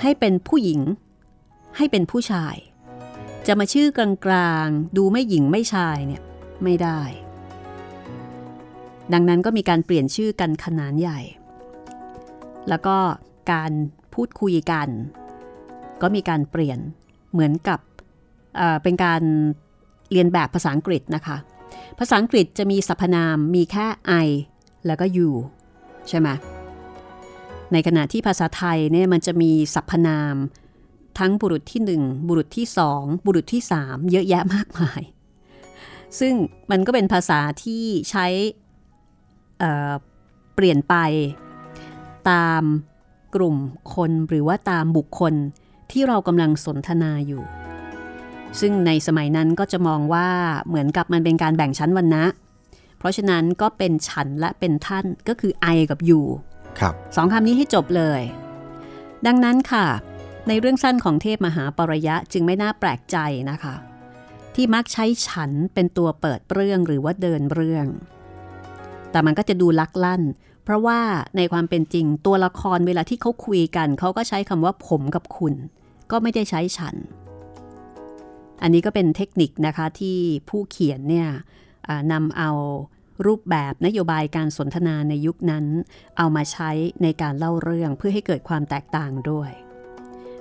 [0.00, 0.80] ให้เป็นผู้หญิง
[1.76, 2.56] ให้เป็นผู้ชาย
[3.46, 6.22] จะมาชื่อกลางๆ ดูไม่หญิงไม่ชายเนี่ย
[6.64, 7.00] ไม่ได้
[9.12, 11.20] ดังนั้นก็มีการเปลี่ยนชื่อกันขนาดใหญ่
[12.68, 12.96] แล้วก็
[13.52, 13.72] การ
[14.14, 14.88] พูดคุยกัน
[16.02, 16.78] ก็มีการเปลี่ยน
[17.32, 17.80] เหมือนกับ
[18.56, 19.22] เอ่อเป็นการ
[20.12, 21.36] เรียนแบบภาษาอังกฤษนะคะ
[21.98, 23.86] ภาษาอังกฤษจะมีสรรพนามมีแค่
[24.26, 24.28] I
[24.86, 25.30] แล้วก็ you
[26.08, 26.28] ใช่ไหม
[27.72, 30.36] ในขณะที่ภาษาไทยเนี่ยมันจะมีสรรพนาม
[31.18, 35.02] ทั้งบุรุษที่ 1 บุรุษที่ 2 บุรุษที่ 3 เยอะแยะมากมาย
[36.18, 36.34] ซึ่ง
[36.70, 38.26] มันก็เป็นภาษาที่ใช้
[39.58, 40.94] เเปลี่ยนไป
[42.30, 42.62] ตาม
[43.34, 43.56] กลุ่ม
[43.94, 45.34] คนหรือว่าตามบุคคล
[45.90, 47.42] ที่เรากำลังสนทนาอยู่
[48.60, 50.28] ซึ่งในสมัยนั้นก็จะมองว่า
[50.66, 52.24] เหมือนกับมันเป็นการแบ่งชั้นวรรณะ
[52.98, 56.22] เพราะฉะนั้นก็เป็นฉันและเป็นท่านก็คือ I กับ you
[56.78, 58.20] ครับสองคำนี้ให้จบเลย
[59.26, 59.86] ดังนั้นค่ะ
[60.48, 63.16] ในเรื่องสั้นของเทพมหาปรยะจึงไม่น่าแปลกใจ
[63.50, 63.74] นะคะ
[64.54, 67.86] ที่มักใช้ฉันเป็นตัวเปิดเรื่องหรือว่าเดินเรื่อง
[69.10, 70.22] แต่มันก็จะดูลักลั่น
[70.64, 71.00] เพราะว่า
[71.36, 75.54] ในความเป็นจริงตัวละครเวลาที่เขาคุยกัน เขาก็ใช้คำว่าผมกับคุณ
[76.10, 76.94] ก็ไม่ได้ใช้ฉัน
[78.62, 81.28] อันนี้ก็เป็นเทคนิคนะคะที่ผู้เขียนเนี่ย
[82.12, 82.50] นำเอา
[83.26, 85.64] รูปแบบนโยบายการสนทนาในยุคนั้น
[86.18, 86.70] เอามาใช้
[87.02, 89.50] ในการเล่าเรื่องเพื่อให้เกิดความแตกต่างด้วย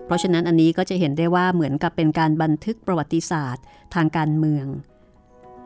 [0.06, 3.64] เพราะฉะนั้นอันนี้ก็จะเห็นได้ว่าเหมือนกับเป็นการบันทึกประวัติศาสตร์
[3.96, 4.66] ทางการเมือง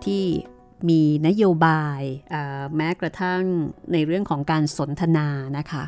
[0.05, 0.23] ที่
[0.89, 2.01] มีนโยบาย
[2.75, 3.41] แม้กระทั่ง
[3.93, 5.83] ในเรื่องของการสนทนานะคะ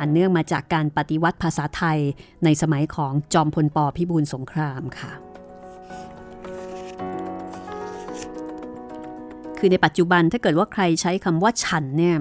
[0.00, 1.98] อันเนื่องมาจากการปฏิวัติภาษาไทย
[2.44, 5.12] ในสมัยของจอมพลปพิบูลสงครามค่ะ
[9.58, 12.16] คือในปัจจุบันถ้าเกิดว่าใครใช้คำว่าฉันเนี่ย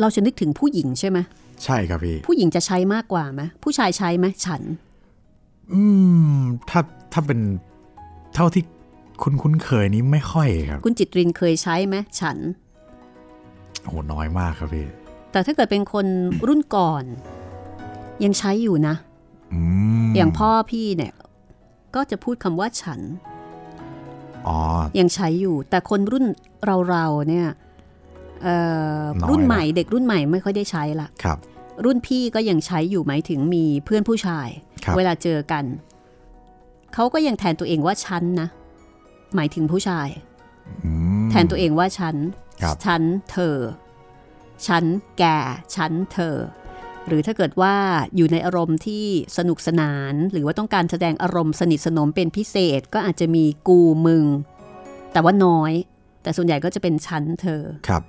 [0.00, 1.18] เราจะนึกถึงผู้หญิงใช่ไหม
[1.64, 4.62] ใช่ครับพี่ ผู้หญิงจะใช้มากกว่าไหมผู้ชายใช้ไหมฉัน
[5.72, 5.82] อื
[6.38, 6.80] ม ถ้า
[7.12, 7.40] ถ้าเป็น
[8.34, 8.62] เท่าที่
[9.22, 12.38] คุณคุ้นเคยนี้ไม่ค่อยครับ คุณจิตรินเคยใช้ไหมฉัน
[13.82, 14.86] โอ้โหน้อยมากครับพี่
[15.30, 16.06] แต่ถ้าเกิดเป็นคน
[16.48, 17.04] รุ่นก่อน
[18.24, 18.94] ยังใช้อยู่นะ
[19.52, 19.60] อื
[20.06, 21.14] มอย่างพ่อพี่เนี่ย
[21.94, 23.00] ก็จะพูดคำว่าฉัน
[24.46, 24.58] อ๋อ
[24.98, 26.26] ยังใช้อยู่ แต่คนรุ่น
[26.90, 27.48] เราๆเนี่ย
[28.42, 28.56] เอ่
[29.00, 31.38] อน้อยรุ่นใหม่ละเด็กรุ่นใหม่ไม่ค่อยได้ใช้ละครับ
[31.84, 34.48] รุ่นพี่ก็ยังใช้อยู่หมายถึงมีเพื่อนผู้ชาย
[34.84, 35.64] ครับเวลาเจอกัน
[36.94, 38.48] เขาก็ยังแทนตัวเองว่าฉันนะ
[39.34, 40.08] หมายถึงผู้ชาย
[40.84, 40.90] อื
[41.24, 42.16] มแทนตัวเองว่าฉัน
[42.62, 43.56] ครับฉันเธอ
[44.66, 44.84] ฉัน
[45.18, 45.24] แก
[45.74, 46.36] ฉันเธอ
[47.06, 47.74] หรือถ้าเกิดว่า
[48.16, 49.04] อยู่ในอารมณ์ที่
[49.36, 54.24] สนุกสนาน หรือว่าต้องการแสดงอารมณ์สนิทสนมเป็นพิเศษก็อาจจะมีกูมึง
[55.12, 55.72] แต่ว่าน้อย
[56.22, 58.02] แต่ส่วนใหญ่ก็จะเป็นฉันเธอครับ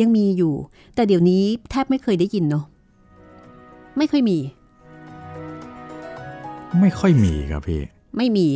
[0.00, 0.54] ยังมีอยู่
[0.94, 2.64] แต่เดี๋ยวนี้แทบไม่เคยได้ยินเนาะ
[3.98, 4.38] ไม่ค่อยมี
[6.80, 7.82] ไม่ค่อยมีครับพี่
[8.16, 8.48] ไม่มี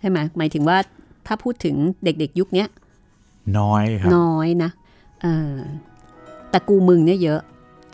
[0.00, 0.78] ใช่ไหมหมายถึงว่า
[1.26, 2.68] ถ้าพูดถึงเด็กๆยุคเนี้ย
[3.58, 4.70] น้อยครับ น้อยนะ
[5.22, 5.54] เออ
[6.50, 7.40] แต่กูมึงเนี่ยเยอะ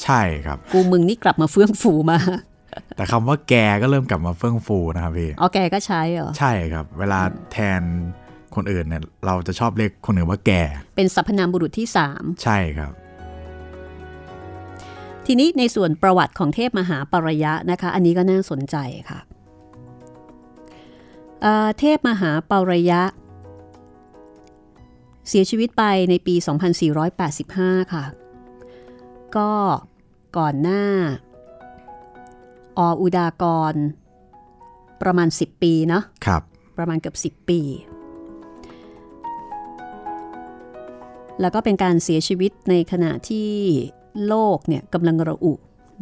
[0.05, 2.19] ใช่ครับ กูมึงนี่กลับมาเฟื่องฟูมา
[2.97, 7.21] แต่คำว่าแกก็เริ่มกลับมาเฟื่องฟูนะครับพี่อ๋อแกก็ใช้เหรอ ใช่ครับ เวลา
[7.53, 7.83] แทน
[8.55, 10.53] คนอื่นเนี่ยเราจะชอบเรียกคนอื่นว่าแก
[10.97, 11.87] เป็นสรรพนามบุรุษที่
[12.45, 18.77] ใช่ครับ3ทีนี้ในส่วนประวัติของเทพมหาปรยะนะคะ อันนี้ก็น่าสนใจ
[19.11, 19.21] ค่ะ
[21.43, 23.03] เอ่อเทพมหาปรยะ
[25.29, 26.35] เสียชีวิตไปในปี
[27.15, 28.05] 2485 ค่ะ
[29.37, 29.51] ก็
[30.39, 30.85] ก่อนหน้า
[32.79, 33.75] ออุดากร
[35.03, 36.43] ประมาณ 10 ปีเนาะครับ
[36.79, 37.61] ประมาณเกือบ 10 ปี
[41.41, 43.51] แล้วก็เป็นการเสียชีวิตในขณะที่
[44.27, 45.53] โลกเนี่ยกำลังระอุ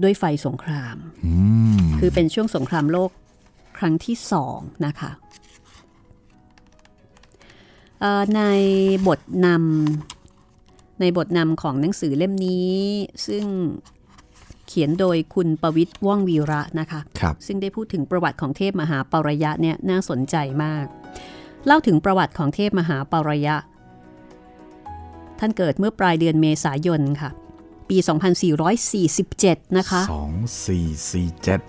[0.02, 1.34] ด้วยไฟสงครามอื
[1.78, 3.10] มคือเป็นช่วงสงครามโลก
[3.78, 5.10] ครั้งที่สองนะคะ
[8.00, 8.42] เอ่อใน
[9.06, 10.19] บทนำ
[11.00, 12.76] ในบทนำของหนังสือเล่มนี้
[13.26, 13.44] ซึ่ง
[14.68, 20.86] เขียนโดยคุณประวิทย์ว่องวีระนะคะครับซึ่งได้พูดถึงประวัติของเทพมหาปารยะเนี่ยน่าสนใจมาก
[21.66, 23.56] เล่าถึงประวัติของเทพมหาปารยะ
[25.38, 27.30] ท่านเกิดเมื่อปลายเดือนเมษายนค่ะ
[27.88, 27.96] ปี
[29.26, 30.32] 2447 นะคะสอง
[30.66, 31.60] สี่สี่เจ็ด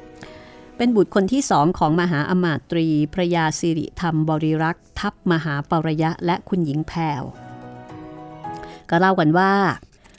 [0.77, 7.23] เป็นบุตรคนที่สองของมหาอมาตรีพระยาสิริธรรมบริรักษ์ ทัพมหาปารยะและคุณหญิงแพรว
[8.91, 9.53] ก็เล่ากันว่า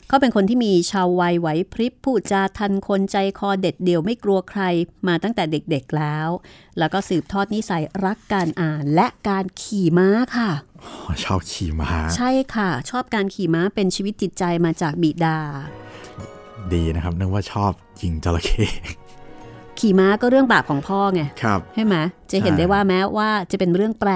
[0.09, 4.63] เขาเป็นคนที่มีชาววัยไหวพริบพูดจาทันคนใจคอเด็ดเดี่ยวไม่กลัวใคร
[5.09, 6.29] มาตั้งแต่เด็กๆแล้ว
[6.79, 10.51] แล้วก็สืบทอดนิสัยรักการอ่านและการขี่ม้าค่ะ
[11.25, 15.39] ชอบขี่ม้า ใช่ค่ะ ชอบการขี่ม้าเป็นชีวิตจิตใจมาจากบิดา
[16.73, 18.67] ดีนะครับนึกว่าชอบยิงจระเข้
[19.79, 21.97] ขี่ม้าก็เรื่องบาปของพ่อไงครับใช่ไหม
[22.31, 24.11] จะเห็นใช่ได้ว่าแม้ว่าจะเป็นเรื่องแปล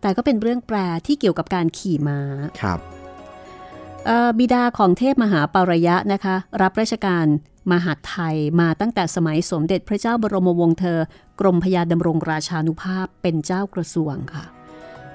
[0.00, 2.20] แต่ก็เป็นเรื่องแปลที่เกี่ยวกับการขี่ม้า
[2.62, 3.01] ครับเอ่อ
[4.38, 7.26] บิดาของเทพมหาปารยะนะคะ รับราชการ
[7.72, 10.98] มหาดไทยมาตั้งแต่สมัยสมเด็จพระเจ้าบรมวงศ์เธอ
[11.40, 14.44] กรมพยาดำรงราชานุภาพเป็นเจ้ากระทรวงค่ะ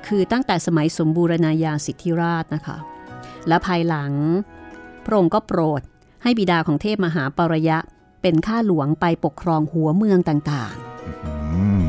[0.08, 2.78] คือตั้งแต่สมัยสมบูรณาญาสิทธิราชนะคะ
[3.48, 4.12] และภายหลัง
[5.06, 5.82] พระองค์ก็โปรด
[6.24, 7.78] ให้บิดาของเทพมหาปารยะ
[8.22, 11.88] เป็นข้าหลวงไปปกครองหัวเมืองต่างๆอืม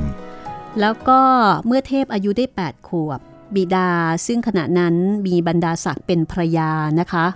[0.80, 1.20] แล้วก็
[1.66, 3.20] เมื่อเทพอายุได้ 8 ขวบ
[3.54, 3.90] บิดา
[4.26, 4.94] ซึ่งขณะนั้น
[5.26, 7.26] มีบรรดาศักดิ์เป็นพระยานะคะ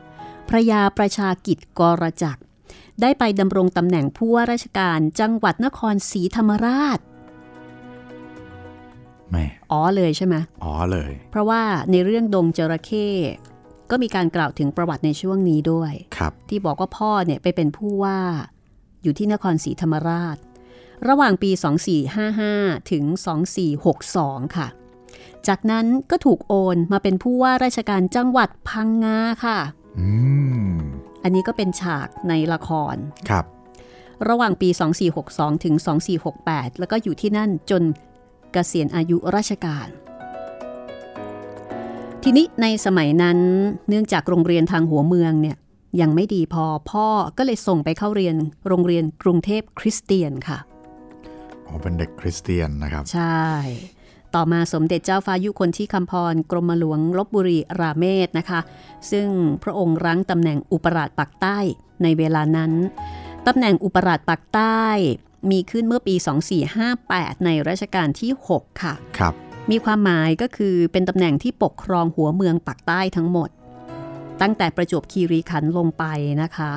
[0.48, 2.42] พระยาประชากิจกรจักร
[3.00, 6.98] ได้ไปดำรงตำแหน่งผู้ว่าราชการจังหวัดนครศรีธรรมราช
[9.30, 13.08] แม่อ๋อเลยใช่ไหมอ๋อเลย เพราะว่าในเรื่องดงจระเข้
[13.90, 18.20] ก็มีการกล่าวถึงประวัติในช่วงนี้ด้วยครับที่บอกว่าพ่อเนี่ยไปเป็นผู้ว่า
[19.02, 20.36] อยู่ที่นครศรีธรรมราช
[21.08, 21.50] ระหว่างปี
[22.20, 23.04] 2455 ถึง
[23.80, 24.68] 2462 ค่ะ
[25.48, 29.58] จากนั้นก็ถูกโอนมาเป็นผู้ว่าราชการจังหวัดพังงาค่ะ
[29.98, 30.08] อื
[30.70, 30.72] ม
[31.22, 32.96] อันนี้ก็เป็นฉากในละคร
[33.28, 33.44] ครับ
[34.28, 34.68] ระหว่างปี
[35.16, 35.74] 2462 ถึง
[36.32, 37.82] 2468 แล้วก็อยู่ที่นั่นจน
[38.52, 39.88] เกษียณอายุราชการ
[42.22, 43.38] ทีนี้ในสมัยนั้น
[43.88, 45.56] เนื่องจากโรงเรียนทางหัวเมืองเนี่ย
[46.00, 47.06] ยังไม่ดีพอพ่อ
[47.38, 48.36] ก็เลยส่งไปเข้าเรียน
[48.68, 50.58] โรงเรียนกรุงเทพคริสเตียนค่ะ
[51.66, 53.42] อ๋อเป็นเด็กคริสเตียนนะครับ ใช่
[54.34, 58.60] ต่อมาสมเด็จเจ้าฟ้ายุคนที่คำพร กรมหลวงลบบุรีราเมศนะคะ
[59.10, 59.28] ซึ่ง
[59.62, 61.58] พระองค์รั้งตำแหน่งอุปราชปักใต้
[62.02, 62.72] ในเวลานั้น
[63.46, 64.86] ตำแหน่งอุปราชปักใต้
[65.50, 66.14] มีขึ้นเมื่อปี
[66.80, 69.34] 2458 ในรัชกาลที่ 6 ค่ะครับ
[69.70, 73.48] มีความหมายก็คือเป็นตำแหน่งที่ปกครองหัวเมืองปักใต้ทั้งหมด
[74.40, 76.04] ตั้งแต่ประจวบคีรีขันธ์ลงไป
[76.42, 76.72] นะคะ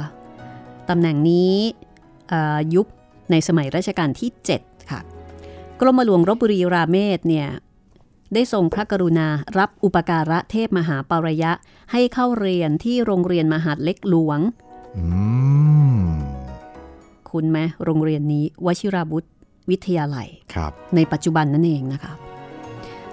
[0.90, 1.54] ตำแหน่งนี้
[2.30, 2.88] เอ่อยุบ
[3.32, 4.75] ในสมัยรัชกาลที่7ค่ะ
[5.80, 7.48] กรมหลวงรบบุรีราเมศเนี่ย
[8.34, 11.52] ได้ทรงพระกรุณารับอุปการะเทพมหาปารยะ
[11.92, 14.40] ให้เข้าเรียนที่โรงเรียนมหาดเล็กหลวง
[14.98, 15.04] อื
[15.98, 16.00] ม
[17.32, 19.30] คุณไหมโรงเรียนนี้วชิราบุตร
[19.70, 22.14] วิทยาลัยครับในปัจจุบันนั่นเองนะคะ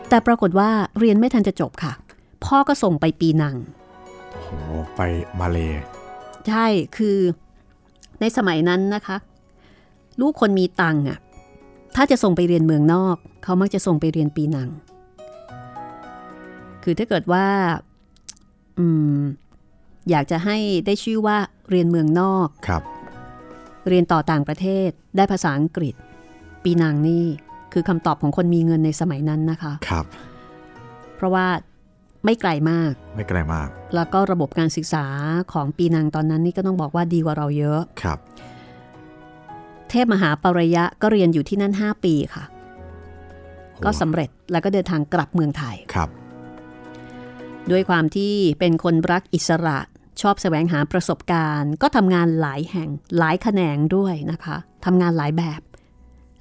[0.08, 1.92] แต่ปรากฏว่าเรียนไม่ทันจะจบค่ะ
[2.44, 3.56] พ่อก็ส่งไปปีนัง
[4.32, 4.50] โอ้โห
[4.94, 5.00] ไป
[5.40, 5.58] มาเล
[6.48, 7.18] ใช่คือ
[8.20, 9.16] ในสมัยนั้นนะคะ
[10.20, 11.18] ลูกคนมีตังค์อะ
[11.96, 14.68] ถ้าจะส่งไปเรียนเมืองนอก เขามักจะส่งไปเรียนปีนัง
[16.82, 17.46] คือถ้าเกิดว่า
[18.78, 19.20] อืม
[20.10, 21.36] อยากจะให้ได้ชื่อว่า
[21.70, 22.82] เรียนเมืองนอกครับ
[23.88, 25.94] เรียนต่อต่างประเทศได้ภาษาอังกฤษ
[26.64, 27.24] ปีนังนี่
[27.72, 30.06] คือคำตอบของคนมีเงินในสมัยนั้นนะคะครับ
[31.16, 31.46] เพราะว่า
[32.24, 35.06] ไม่ไกลมาก ไม่ไกลมาก แล้วก็ระบบการศึกษา
[35.52, 38.18] ของปีนังตอนนั้นนี่ก็ต้องบอกว่าดีกว่าเราเยอะครับ
[39.92, 46.08] เทพมหาปริยะก็เรียนอยู่ที่นั่น 5 ปีค่ะโหก็สำเร็จแล้วก็เดินทางกลับเมืองไทยครับ
[47.70, 49.78] ด้วยความที่เป็นคนรักอิสระ
[50.20, 55.60] ชอบแสวงหาประสบการณ์ ก็ทำงานหลายแห่งหลายแขนงด้วยนะคะทำงานหลายแบบ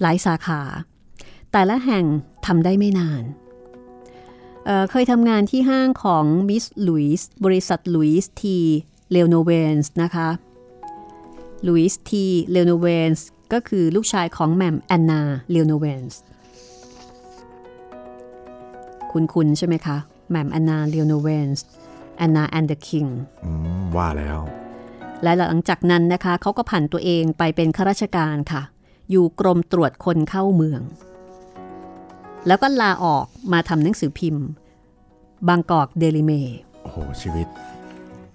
[0.01, 0.61] หลายสาขา
[1.51, 2.05] แต่ละแห่ง
[2.45, 3.23] ทำได้ไม่นาน
[4.65, 8.57] เอ่อเคยทำงานที่ห้างของมิสลุยส์บริษัทลุยส์ที
[9.11, 10.29] เลโนเวนส์นะคะ
[11.67, 16.19] ลุยส์ทีเลโนเวนส์ ก็คือลูกชายของแหม่มแอนนาเลโนเวนส์
[19.11, 19.97] คุณคุณใช่ไหมคะ
[20.29, 21.63] แหม่มแอนนาเลโนเวนส์
[22.17, 23.05] Anna and the King
[23.45, 24.39] อืมว่าแล้ว
[25.23, 28.61] และหลังจากนั้นนะคะเขาก็ผันตัวเองไปเป็นข้าราชการค่ะ
[29.11, 30.81] อยู่กรมตรวจคนเข้าเมือง
[32.47, 34.45] แล้วก็ลาออกมาทำหนังสือพิมพ์
[35.47, 36.31] บางกอกเดลิเมล์
[36.83, 37.47] โอ้โหชีวิต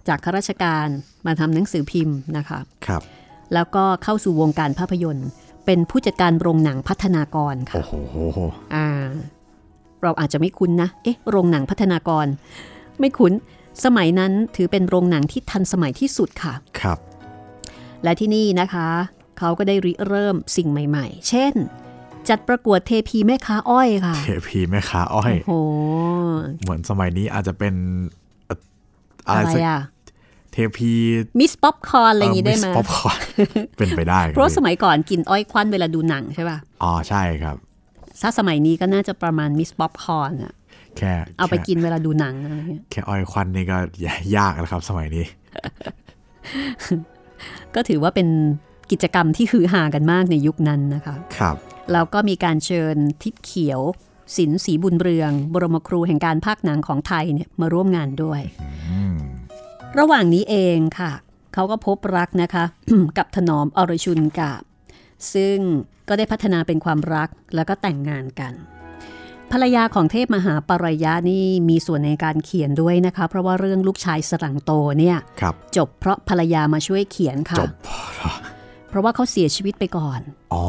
[0.08, 0.86] จากข้าราชการ
[1.26, 3.02] มาทำหนังสือพิมพ์นะคะ ครับ
[3.54, 5.28] แล้วก็เข้าสู่วงการภาพยนตร์
[5.66, 8.38] เป็นผู้จัดการโรงหนังพัฒนากรค่ะ โอ้โห
[8.74, 8.88] อ่า
[10.02, 12.26] เราอาจจะไม่คุ้นนะ เอ๊ะ โรงหนังพัฒนากร
[13.00, 13.32] ไม่คุ้น
[13.84, 16.98] สมัยนั้นถือเป็นโรงหนังที่ทันสมัยที่สุดค่ะ ครับ
[18.02, 18.88] และที่นี่นะคะ
[19.38, 21.54] เขาก็ได้ริเริ่มสิ่งใหม่ ๆ เช่น
[22.28, 25.78] จัดประกวดเทพีแม่ค้าอ้อยค่ะ เทพีแม่ค้าอ้อย โอ้โห
[26.62, 27.74] เหมือนสมัยนี้อาจจะเป็น
[28.46, 28.58] เอ่อ
[29.28, 29.80] อะอะไรไรสักอะ
[30.56, 30.92] เทพี
[31.40, 33.18] Miss Popcorn อะไรอย่างงี้ได้ไหมป๊อปคอร์น
[33.76, 37.56] เป็นไปได้ครับเพราะสมัยก่อนกินอ้อยควันเวลาดูหนังใช่ป่ะอ๋อใช่ครับ
[38.22, 40.54] ถ้าสมัยนี้ก็น่าจะประมาณ Miss Popcorn อะ
[40.98, 43.76] แค่เอาไปแค่กินเวลาดูหนังอะไรเงี้ยแค่อ้อยควันนี่ก็
[44.36, 45.24] ยากแล้วครับ สมัยนี้
[47.74, 48.28] ก็ถือว่าเป็น
[48.90, 51.56] กิจกรรมที่ฮือฮากันมากในยุคนั้นนะคะครับ
[51.92, 53.80] แล้วก็มีการเชิญทิศเขียว
[54.36, 58.40] สินสีบุญเรือง บรมครูแห่งการภาคหนังของไทยเนี่ยมาร่วมงานด้วย
[58.90, 59.16] อืม
[59.98, 61.12] ระหว่างนี้เองค่ะ
[61.54, 62.64] เขาก็พบรักนะคะ
[63.18, 64.62] กับถนอมอรชุนกาบ
[65.34, 65.56] ซึ่ง
[66.08, 68.52] ก็ได้พัฒนาเป็นความรักแล้วก็แต่งงานกัน
[69.52, 77.70] ภรรยาของเทพมหาปรายะนี่มีส่วนในการเขียนด้วยนะคะ เพราะว่าเรื่องลูกชายสลังโตเนี่ยครับจบเพราะภรรยามาช่วยเขียนค่ะจบ
[78.88, 80.20] เพราะว่าเขาเสียชีวิตไปก่อน
[80.54, 80.62] อ๋อ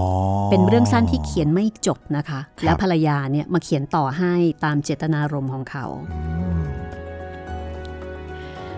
[0.51, 6.19] เป็นเรื่องสั้นที่เขียนไม่จบนะคะครับและภรรยาเนี่ยมาเขียนต่อให้ตามเจตนารมณ์ของเขาอื
[6.61, 6.86] ม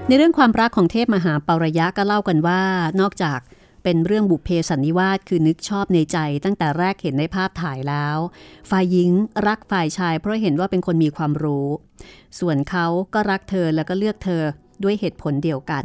[0.09, 2.61] ในเรื่องความรักของเทพมหาปารยะก็เล่ากันว่า
[3.01, 3.39] นอกจาก
[3.83, 8.17] เป็นเรื่องบุพเพสันนิวาสคือนึกชอบในใจ ตั้งแต่แรกเห็นในภาพถ่ายแล้ว
[8.69, 9.11] ฝ่ายหญิง
[9.47, 11.67] รักฝ่ายชาย เพราะเห็นว่าเป็นคนมีความรู้
[12.39, 14.43] ส่วนเขาก็รักเธอแล้วก็เลือกเธอ
[14.83, 15.83] ด้วยเหตุผลเดียวกัน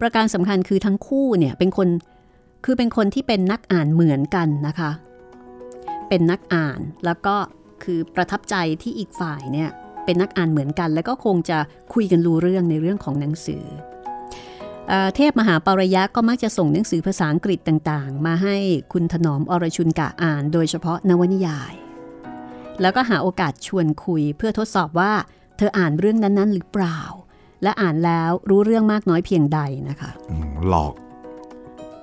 [0.00, 1.88] ประการสำคัญคือทั้งคู่เนี่ยเป็นคน
[2.64, 4.90] คือเป็นคนที่เป็นนักอ่านเหมือนกันนะคะ
[6.08, 7.36] เป็นนักอ่านแล้วก็
[7.84, 9.70] คือประทับใจที่อีกฝ่ายเนี่ย
[10.06, 11.58] เป็นนักอ่านเหมือนกัน แล้วก็คงจะ
[11.94, 13.64] คุยกันรู้เรื่องในเรื่องของหนังสือ
[14.88, 18.56] เอ่อเทพมหาปารยะก็มักจะส่งหนังสือภาษาอังกฤษต่างๆ มาให้
[18.92, 21.74] คุณถนอมอรชุนกะอ่าน โดยเฉพาะนวนิยาย
[22.80, 25.12] แล้วก็หาโอกาสชวนคุยเพื่อทดสอบว่า
[25.56, 27.00] เธออ่านเรื่องนั้นๆ หรือเปล่า
[27.62, 30.92] และอ่านแล้วรู้เรื่องมากน้อยเพียงใดนะคะอืมหลอก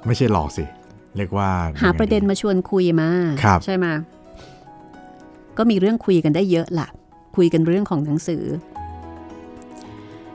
[0.05, 0.65] ไม่ใช่หลอกสิ
[1.17, 1.49] เรียกว่า
[1.81, 3.09] หาประเด็นมาชวนคุยมา
[3.43, 3.85] ครับใช่ไหม
[5.57, 6.87] ก็มีเรื่องคุยกันได้เยอะล่ะ
[7.35, 8.43] คุยกันเรื่องของหนังสือ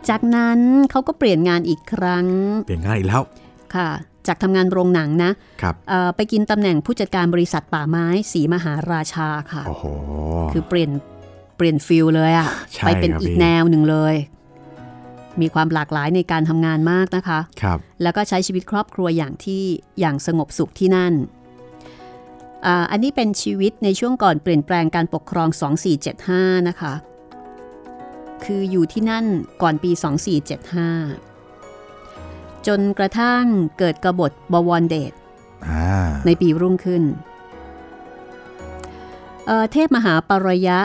[0.09, 2.27] จากนั้นเขาก็เปลี่ยนงานอีกครั้ง
[2.67, 3.23] เปลี่ยนง่ายอีกแล้ว
[3.75, 3.90] ค่ะ
[4.27, 5.31] จากทำงานโรงหนังนะ
[5.63, 9.85] ครับเอ่อไปกินตำแหน่งผู้จัดการบริษัทป่าไม้สีมหาราชาค่ะโอ้โห
[10.53, 10.90] คือเปลี่ยน
[11.57, 14.15] เปลี่ยนฟิลเลยอะใช่ไปเป็นครับอีกพี่แนวหนึ่งเลย
[15.40, 19.63] มีความหลากหลายในการทำงานมากนะคะครับแล้วก็ใช้ชีวิตครอบครัวอย่างที่
[20.01, 21.13] อย่างสงบสุขที่นั่น
[22.67, 25.48] อ่าอันนี้เป็นชีวิตในช่วงก่อนเปลี่ยนแปลงการปกครอง
[26.09, 26.94] 2475 นะคะ
[28.44, 29.25] คืออยู่ที่นั่น
[29.63, 29.90] ก่อนปี
[30.88, 33.44] 2475 จนกระทั่ง
[33.79, 35.13] เกิดกบฏบวรเดช
[35.67, 35.85] อ่า
[36.27, 37.02] ในปีรุ่งขึ้น
[39.46, 40.79] เอ่อเทพมหาปรยะ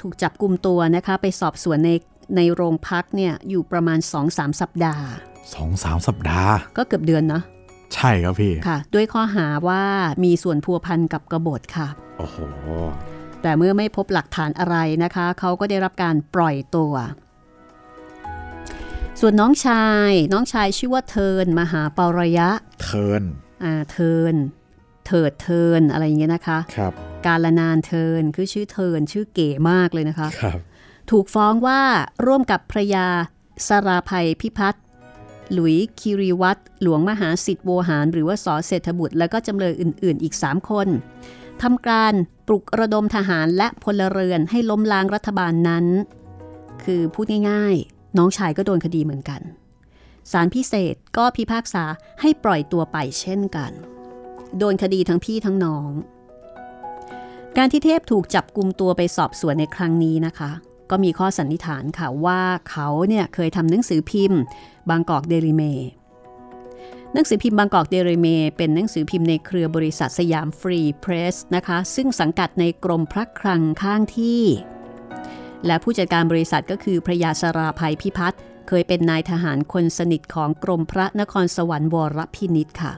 [0.00, 1.90] ถูกจับกลุ่มตัวนะคะ ไปสอบสวนใน
[2.36, 3.98] ในโรงพักเนี่ยอยู่ประมาณ
[4.28, 5.06] 2-3 สัปดาห์
[5.54, 7.42] สองสามสัปดาห์ ก็เกือบเดือนเนาะ
[7.94, 9.84] ใช่ครับพี่ค่ะ ด้วยข้อหาว่า
[10.24, 12.38] มีส่วนพัวพันกับกบฏค่ะ โอ้โห
[13.42, 16.92] แต่เมื่อไม่พบหลักฐานอะไรนะคะ เขาก็ได้รับการปล่อยตัว
[19.20, 22.48] ส่วนน้องชายน้องชายชื่อว่าเทินมหาปรยะ
[22.82, 23.22] เทิน
[23.64, 24.34] อ่าเทิน
[25.06, 26.92] เถิดเทินอะไรอย่างเงี้ยนะคะครับ
[27.26, 30.58] การละนานเทินคือชื่อเทินชื่อเก๋มากเลยนะคะครับ
[31.10, 31.80] ถูกฟ้องว่า
[32.26, 33.06] ร่วมกับพระยา
[33.68, 34.84] สราภัยพิพัฒน์
[35.52, 40.88] หลุยคิริวัตรหลวงมหาสิทธิโวหาร หรือว่าสอเศรษฐบุตร และก็จำเลยอื่น ๆ อีก 3 คน
[41.62, 42.12] ทำการ
[42.46, 45.86] ปลุกระดมทหารและพลเรือนให้ล้มล้างรัฐบาลนั้น
[46.84, 49.40] คือพูดง่าย ๆ น้องชายก็โดนคดีเหมือนกัน
[50.32, 51.84] ศาลพิเศษก็พิพากษา
[52.20, 53.72] ให้ปล่อยตัวไปเช่นกัน
[54.58, 55.90] โดนคดีทั้งพี่ทั้งน้อง
[57.56, 60.50] การที่เทพถูกจับกลุมตัวไปสอบสวนในครั้งนี้นะคะ
[60.90, 62.40] ก็มีข้อสันนิษฐานค่ะว่า
[62.70, 64.40] เขาเนี่ยเคยทำหนังสือพิมพ์
[64.90, 65.62] บางกอกเดลิเม
[67.12, 68.26] หนังสือพิมพ์บางกอกเดลิเม
[68.56, 74.42] เป็นหนังสือพิมพ์ในเครือบริษัทสยามฟรีเพรสนะคะ ซึ่งสังกัดในกรมพระคลังข้างที่
[75.66, 82.92] และผู้จัดการบริษัทก็คือพระยาสราภัยพิพัฒน์เคยเป็นนายทหารคนสนิทของกรมพระนครสวรรค์วรพินิษฐ์ค่ะ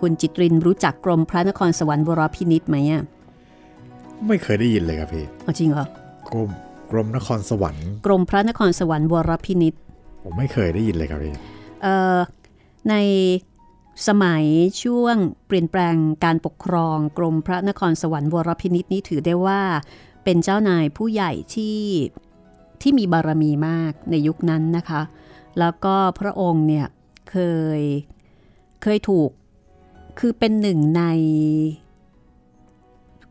[0.00, 3.02] คุณจิตรินรู้จักกรมพระนครสวรรค์วรพินิษฐ์ไหมอะ
[4.26, 5.86] ไม่เคยได้ยินเลยครับพี่เอาจริงเหรอ
[6.28, 6.50] กรม
[6.90, 9.80] กรมนครสวรรค์ กรมพระนครสวรรค์วรพินิษฐ์
[10.22, 11.34] ผมไม่เคยได้ยินเลยครับพี่
[11.82, 12.18] เอ่อ
[12.88, 12.94] ใน
[14.08, 14.44] สมัย
[14.82, 15.16] ช่วง
[15.46, 19.60] เปลี่ยนแปลงการปกครอง กรมพระนครสวรรค์วรพินิษฐ์นี้ถือได้ว่า
[20.24, 21.80] เป็นเจ้านายผู้ใหญ่ที่
[22.82, 25.02] ที่มีบารมีมากในยุคนั้นนะคะ
[25.58, 26.86] แล้วก็พระองค์เนี่ย
[27.30, 27.36] เค
[27.78, 27.80] ย
[28.82, 29.30] เคยถูก
[30.18, 31.02] คือเป็นหนึ่งใน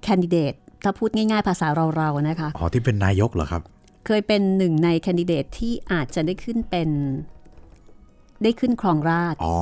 [0.02, 0.54] แคนดิเดต
[0.86, 3.62] ถ้าพูดง่ายๆภาษาเราๆนะคะอ๋อที่เป็นนายกเหรอครับ
[4.06, 6.90] เคยเป็นหนึ่งในแคนดิเดตที่อาจจะได้ขึ้นเป็น
[8.44, 9.56] ได้ขึ้นครองราชย์อ๋อ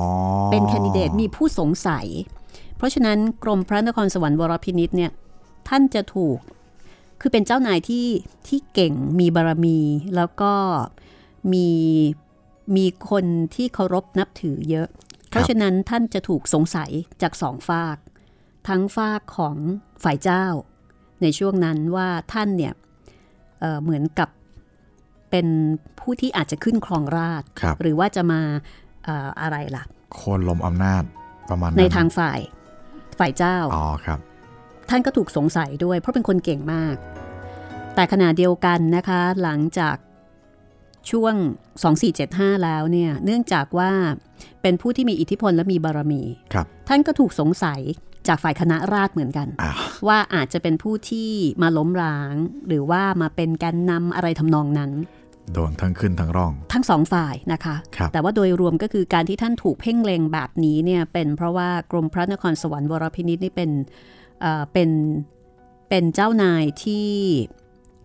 [0.52, 2.06] เป็นแคนดิเดตมีผู้สงสัย
[2.76, 5.12] เพราะฉะนั้นกรมพระนครสวรรค์วรพินิษเนี่ย
[5.68, 6.38] ท่านจะถูก
[7.20, 8.06] คือเป็นเจ้านายที่
[8.48, 9.78] ที่เก่งมีบารมี
[10.16, 10.52] แล้วก็
[11.52, 11.68] มี
[12.76, 14.88] มีคนที่เคารพนับถือเยอะ
[15.28, 16.90] เพราะฉะนั้นท่านจะถูกสงสัย
[17.22, 17.96] จากสองฝาก
[18.68, 19.56] ทั้งฝากของ
[20.02, 20.44] ฝ่ายเจ้า
[21.22, 22.72] ในช่วงนั้นว่าท่านเนี่ย
[23.60, 24.28] เอ่อเหมือนกับ
[25.30, 25.46] เป็น
[26.00, 28.40] ผู้ที่อาจจะขึ้นครองราชย์ครับหรือว่าจะมา
[29.04, 29.84] เอ่ออะไรล่ะ
[30.14, 31.02] โคนลมอำนาจ
[31.50, 32.40] ประมาณในนั้นทางฝ่าย
[33.18, 34.18] ฝ่ายเจ้าอ๋อครับ
[34.90, 36.96] ท่านก็ถูกสงสัยด้วย เพราะเป็นคนเก่งมาก
[37.94, 39.96] แต่ขณะเดียวกันนะคะ หลังจาก
[41.10, 41.34] ช่วง
[41.98, 43.92] 2475 แล้วเนี่ย เนื่องจากว่า
[44.62, 46.22] เป็นผู้ที่มีอิทธิพลและมีบารมี
[46.54, 47.80] ครับ ท่านก็ถูกสงสัย
[48.28, 49.72] จากฝ่ายคณะราษฎรเหมือนกันอ่า
[50.08, 51.30] ว่าอาจจะเป็นผู้ที่
[51.62, 52.34] มาล้มล้าง
[52.68, 54.92] หรือว่ามาเป็นแกนนำอะไรทำนองนั้น
[55.52, 63.70] โดนทั้งขึ้นทั้งร่อง ทั้งสองฝ่ายนะคะครับแต่ว่าโดยรวมก็คือการที่ท่านถูกเพ่งเล็งแบบนี้เนี่ยเป็นเพราะว่ากรมพระนครสวรรค์วรพินิษนี่เป็น
[64.40, 64.90] เอ่อเป็น
[65.88, 67.08] เป็นเจ้านายที่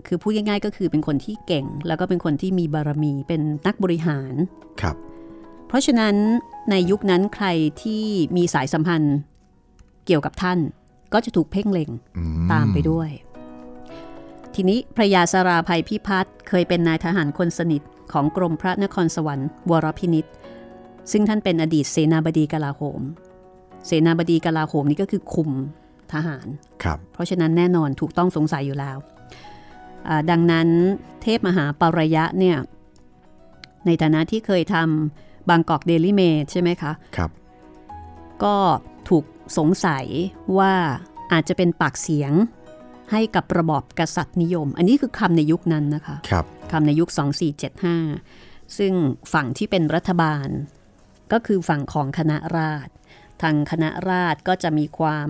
[0.07, 4.33] คือพูดง่ายๆก็คือเป็นคนที่เก่ง แล้วก็เป็นคนที่มีบารมีเป็นนักบริหาร
[4.81, 4.95] ครับ
[5.67, 6.15] เพราะฉะนั้น
[6.71, 7.47] ในยุคนั้นใคร
[7.81, 8.03] ที่
[8.37, 9.17] มีสายสัมพันธ์
[10.09, 10.59] เกี่ยวกับท่าน
[11.13, 13.09] ก็จะถูกเพ่งเล็งอืตามไปด้วย
[14.55, 17.81] ทีนี้พระยาสราภัยพิพัฒน์เคยเป็นนายทหารคนสนิท
[18.11, 20.25] ของกรมพระนครสวรรค์วรพินิษ
[21.11, 23.01] ซึ่งท่านเป็นอดีตเสนาบดีกลาโหม
[23.85, 25.49] เสนาบดีกลาโหมนี่ก็คือคุม
[26.13, 26.47] ทหาร
[26.83, 28.97] ครับเพราะฉะนั้นแน่นอนถูกต้องสงสัยอยู่แล้ว
[30.07, 30.67] อ่าดังนั้น
[31.21, 32.57] เทพมหาปารยะเนี่ย
[33.85, 37.31] ในฐานะที่เคยทำบางกอกเดลิเมดใช่ไหมคะ ครับ
[38.43, 38.55] ก็
[38.97, 38.98] ถูก
[39.57, 40.05] สงสัย
[40.57, 40.73] ว่า
[41.31, 42.33] อาจจะเป็นปากเสียง
[43.11, 47.09] ให้กับระบอบกษัตริย์นิยม อันนี้คือคำในยุคนั้นนะคะครับคำในยุค
[47.93, 48.93] 2475 ซึ่ง
[49.33, 50.47] ฝั่งที่เป็นรัฐบาล
[51.31, 52.91] ก็คือฝั่งของคณะราษฎร
[53.41, 55.29] ทางคณะราษฎรก็จะมีความ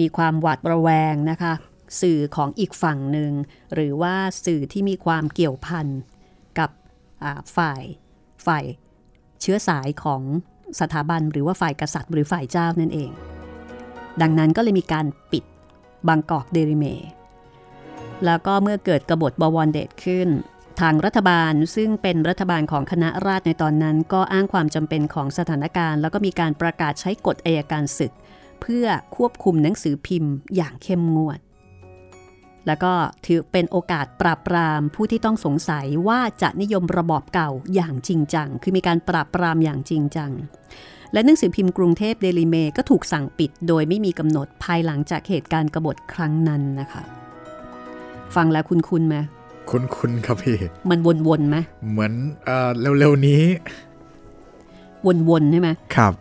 [0.00, 1.54] มีความหวาดระแวงนะคะ
[2.00, 3.32] สื่อของอีกฝั่งหนึ่ง
[3.74, 5.86] หรือว่าสื่อที่มีความเกี่ยวพัน
[6.58, 6.70] กับ
[7.22, 7.82] อ่าฝ่าย
[8.46, 8.64] ฝ่าย
[9.40, 10.22] เชื้อสายของ
[10.80, 13.10] สถาบันหรือว่าฝ่ายกษัตริย์หรือฝ่ายเจ้านั่นเอง
[14.20, 15.44] ดังนั้นก็เลยมีการปิด
[16.08, 16.84] บางกอกเดริเม
[18.24, 20.28] แล้วก็เมื่อเกิดกบฏบวรเดชขึ้น
[20.80, 28.12] ทางรัฐบาลซึ่งเป็นรัฐบาลของคณะราษฎรในตอนนั้น ก็อ้างความจำเป็นของสถานการณ์ แล้วก็มีการประกาศใช้กฎอายการศึก
[28.60, 31.38] เพื่อควบคุมหนังสือพิมพ์อย่างเข้มงวด
[32.66, 32.92] แล้วก็
[33.26, 40.30] ถือเป็นโอกาสปราบปรามผู้ที่ต้องสงสัยว่าจะนิยมระบอบเก่าอย่างจริงจัง คือมีการปราบปรามอย่างจริงจัง
[41.12, 47.02] และหนังสือพิมพ์กรุงเทพเดลิเมก็ถูกสั่งปิด โดยไม่มีกำหนดภายหลังจากเหตุการณ์กบฏครั้งนั้นนะคะ
[48.34, 49.16] ฟังแล้วคุณคุณไหม
[49.70, 50.56] คุ้นคุ้นๆครับพี่
[50.90, 50.98] มัน
[51.28, 51.56] วนๆไหม
[51.90, 52.12] เหมือน
[52.44, 53.42] เอ่อเร็วๆนี้
[55.28, 56.12] วนๆใช่ไหมครับ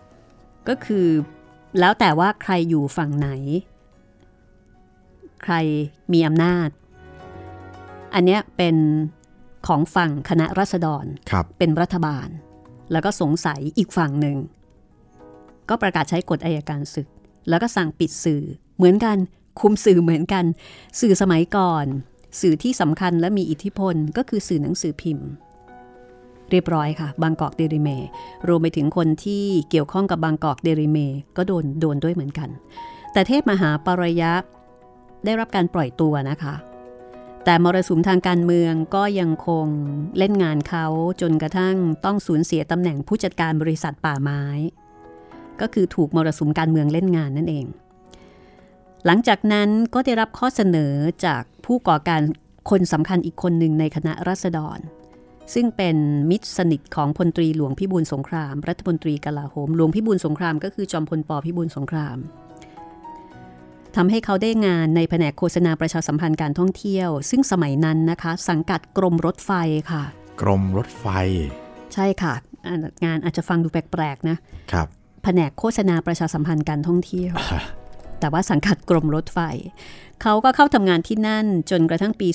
[0.68, 1.08] ก็คือ
[1.80, 3.30] แล้วแต่ว่าใครอยู่ฝั่งไหน
[5.44, 5.56] ใคร
[6.14, 6.70] มีอำนาจ
[8.14, 8.76] อันเนี้ยเป็น
[9.68, 12.28] ของฝั่งคณะรัษฎรครับเป็นรัฐบาล
[12.92, 14.38] แล้วก็สงสัยอีกฝั่งหนึ่ง
[15.70, 17.08] ก็ประกาศใช้กฎอายการศึก
[17.50, 18.44] แล้วก็สั่งปิดสื่อ
[18.78, 19.18] เหมือนกัน
[19.62, 20.46] คุมสื่อเหมือนกัน
[21.00, 21.86] สื่อสมัยก่อน
[22.42, 25.28] สื่อที่สำคัญและมีอิทธิพลก็คือสื่อหนังสือพิมพ์
[26.52, 27.90] เรียบร้อยค่ะ บางกอกเดลิเม
[28.48, 30.98] รวมไปถึงคนที่เกี่ยวข้องกับบางกอกเดลิเม
[31.38, 32.50] ก็โดนโดนด้วยเหมือนกัน
[33.14, 34.32] แต่เทพมหาปรยะ
[35.26, 36.56] ได้รับการปล่อยตัวนะคะ
[37.46, 39.68] แต่มรสุมทางการเมืองก็ยังคง
[40.18, 40.86] เล่นงานเขา
[41.22, 44.44] จนกระทั่งต้องสูญเสียตำแหน่งผู้จัดการบริษัทป่าไม้
[45.62, 47.66] ก็คือถูกมรสุมการเมืองเล่นงานนั่นเอง
[49.06, 50.94] หลังจากนั้นก็ได้รับข้อเสนอ
[51.26, 52.22] จากผู้ก่อการ
[52.70, 54.80] คนสำคัญอีกคนหนึ่งในคณะรัษฎร
[55.54, 55.98] ซึ่งเป็น
[56.30, 62.18] มิตรสนิทของพลตรีหลวงพิบูลสงคราม รัฐมนตรีกลาโหมหลวงพิบูลสงครามก็คือจอมพลปพิบูลสงคราม
[63.96, 69.52] ทำให้เขาได้งานในแผนกโฆษณาประชาสัมพันธ์การท่องเที่ยว ซึ่งสมัยนั้นนะคะ สังกัดกรมรถไฟ
[69.92, 70.04] ค่ะ
[70.42, 71.06] กรมรถไฟ
[71.94, 72.34] ใช่ค่ะ
[72.66, 72.76] อ่า
[73.06, 74.38] งานอาจจะฟังดูแปลกๆนะ
[74.72, 74.88] ครับ
[75.24, 77.34] แผนกโฆษณาประชาสัมพันธ์การท่องเที่ยว
[78.20, 79.40] แต่ว่าสังกัดกรมรถไฟ
[80.22, 82.28] เขาก็เข้าทำงานที่นั่นจนกระทั่งปี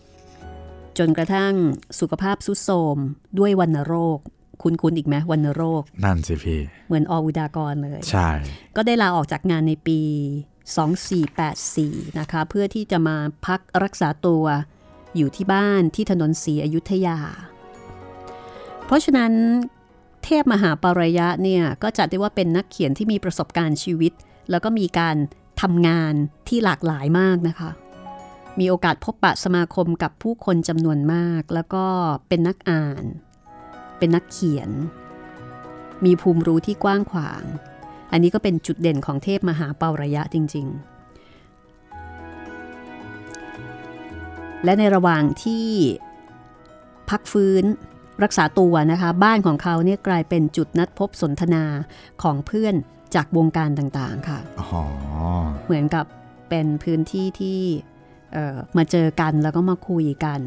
[0.00, 1.54] 2476 จนกระทั่ง
[2.00, 2.96] สุขภาพสุดโทรม
[3.38, 4.18] ด้วยวัณโรค
[4.62, 8.28] คุณคุณอีกไหมวัณโรค นั่นสิพี่ เหมือนออุดากรเลย ใช่
[8.76, 10.00] ก็ได้ลาออกจากงานในปี
[11.28, 14.44] 2484 นะคะ เพื่อที่จะมาพักรักษาตัว
[15.16, 17.18] อยู่ที่บ้านที่ถนนศรีอยุธยา
[18.86, 19.32] เพราะฉะนั้น
[20.24, 24.12] เทพมหาปารยะเนี่ยก็จัดได้ว่าเป็นนักเขียนที่มีประสบการณ์ชีวิต
[24.50, 25.16] แล้วก็มีการ
[25.62, 26.14] ทำงาน
[26.48, 27.70] ที่หลากหลายมากนะคะ
[28.58, 31.84] มีโอกาสพบปะสมาคมกับผู้คนจำนวนมาก แล้วก็
[32.28, 33.04] เป็นนักอ่าน
[34.00, 34.70] เป็นนักเขียน
[36.04, 37.42] มีภูมิรู้ที่กว้างขวาง
[38.12, 40.74] อันนี้ก็เป็นจุดเด่นของเทพมหาเปาระยะจริง ๆ
[44.64, 45.66] และในระหว่างที่
[47.10, 47.64] พักฟื้น
[48.22, 51.64] รักษาตัวนะคะ บ้านของเขาเนี่ยกลายเป็นจุดนัดพบสนทนา
[52.22, 52.74] ของเพื่อน
[53.14, 54.82] จากวงการต่างๆค่ะอ๋อ
[55.64, 56.06] เหมือนกับ
[56.48, 57.60] เป็นพื้นที่ที่
[58.32, 60.40] เอ่อมาเจอกันแล้วก็มาคุยกัน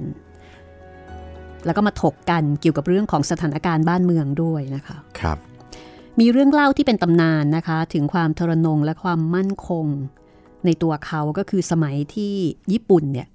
[1.66, 5.38] แล้วก็มาถกกันเกี่ยวกับเรื่องของสถานการณ์บ้านเมืองด้วยนะคะครับ
[6.20, 9.86] มีเรื่องเล่าที่เป็นตำนานนะคะ ถึงความทรนงและความมั่นคง
[10.66, 12.34] ในตัวเขาก็คือสมัยที่
[12.72, 13.28] ญี่ปุ่นเนี่ย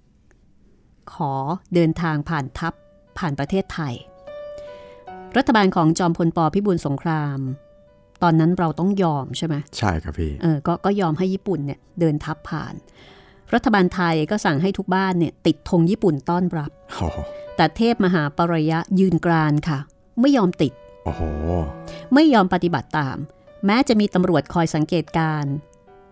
[1.12, 1.32] ขอ
[1.74, 2.74] เดินทางผ่านทัพ
[3.18, 3.94] ผ่านประเทศไทย
[5.36, 7.38] รัฐบาลของจอมพลปพิบูลสงคราม
[8.22, 12.74] ตอนนั้นเราต้องยอมใช่ไหมใช่ครับพี่เออก็ก็ยอมให้ญี่ปุ่นเนี่ยเดินทัพผ่าน
[13.54, 17.18] รัฐบาลไทยก็สั่งให้ทุกบ้านเนี่ยติดธงญี่ปุ่นต้อนรับโอ้โห
[17.58, 19.78] แต่เทพมหาปรยะยืนกรานค่ะ
[20.20, 20.72] ไม่ยอมติด
[21.04, 21.22] โอ้โห
[22.14, 23.16] ไม่ยอมปฏิบัติตาม
[23.66, 25.54] แม้จะมีตำรวจคอยสังเกตการณ์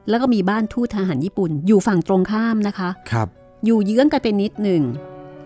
[0.08, 3.28] แล้วก็มีบ้านทูตทหารญี่ปุ่น อยู่ฝั่งตรงข้ามนะคะครับ
[3.64, 4.82] อยู่เยื้องกันเป็นนิดหนึ่ง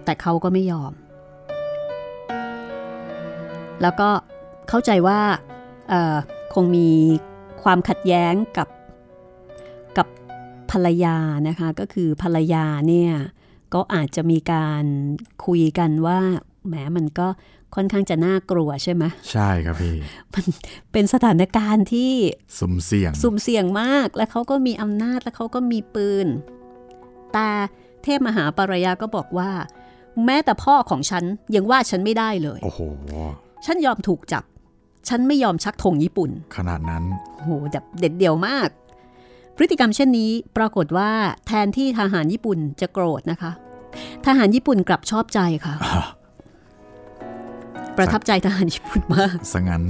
[0.04, 0.92] แต่เขาก็ไม่ยอม
[3.82, 4.10] แล้วก็
[4.68, 5.20] เข้าใจว่า
[5.88, 6.16] เอ่อ
[6.54, 6.88] คงมี
[7.62, 8.68] ความขัดแย้งกับ
[9.98, 10.06] กับ
[10.70, 11.16] ภรรยา
[11.48, 13.12] นะคะ ก็คือภรรยาเนี่ย
[13.74, 14.84] ก็อาจจะมีการ
[15.46, 16.18] คุยกันว่า
[16.66, 17.28] แหมมันก็
[17.74, 19.96] ค่อนข้างจะน่ากลัวใช่ไหมใช่ครับพี่
[20.92, 22.12] เป็นสถานการณ์ที่
[22.58, 26.26] สุ่มเสี่ยงสุ่มเสี่ยงมากและเขาก็มีอำนาจและเขาก็มีปืน
[27.32, 27.48] แต่
[28.02, 29.50] เทพมหาปารยาก็บอกว่า
[30.24, 32.80] แม้แต่พ่อของฉันยังว่าฉันไม่ได้เลย โอ้โห
[33.66, 34.44] ฉันยอมถูกจับ
[35.08, 37.04] ฉันไม่ยอมชักธงญี่ปุ่น ขนาดนั้น
[37.36, 38.68] โอ้โหแบบเด็ดเดี่ยวมาก
[39.62, 41.10] พฤติกรรมเช่นนี้ปรากฏว่า
[41.46, 43.50] แทนที่ทหารญี่ปุ่นจะโกรธนะคะ
[44.26, 45.74] ทหารญี่ปุ่นกลับชอบใจค่ะ
[47.96, 49.82] ประทับใจทหารญี่ปุ่นมากสงั้น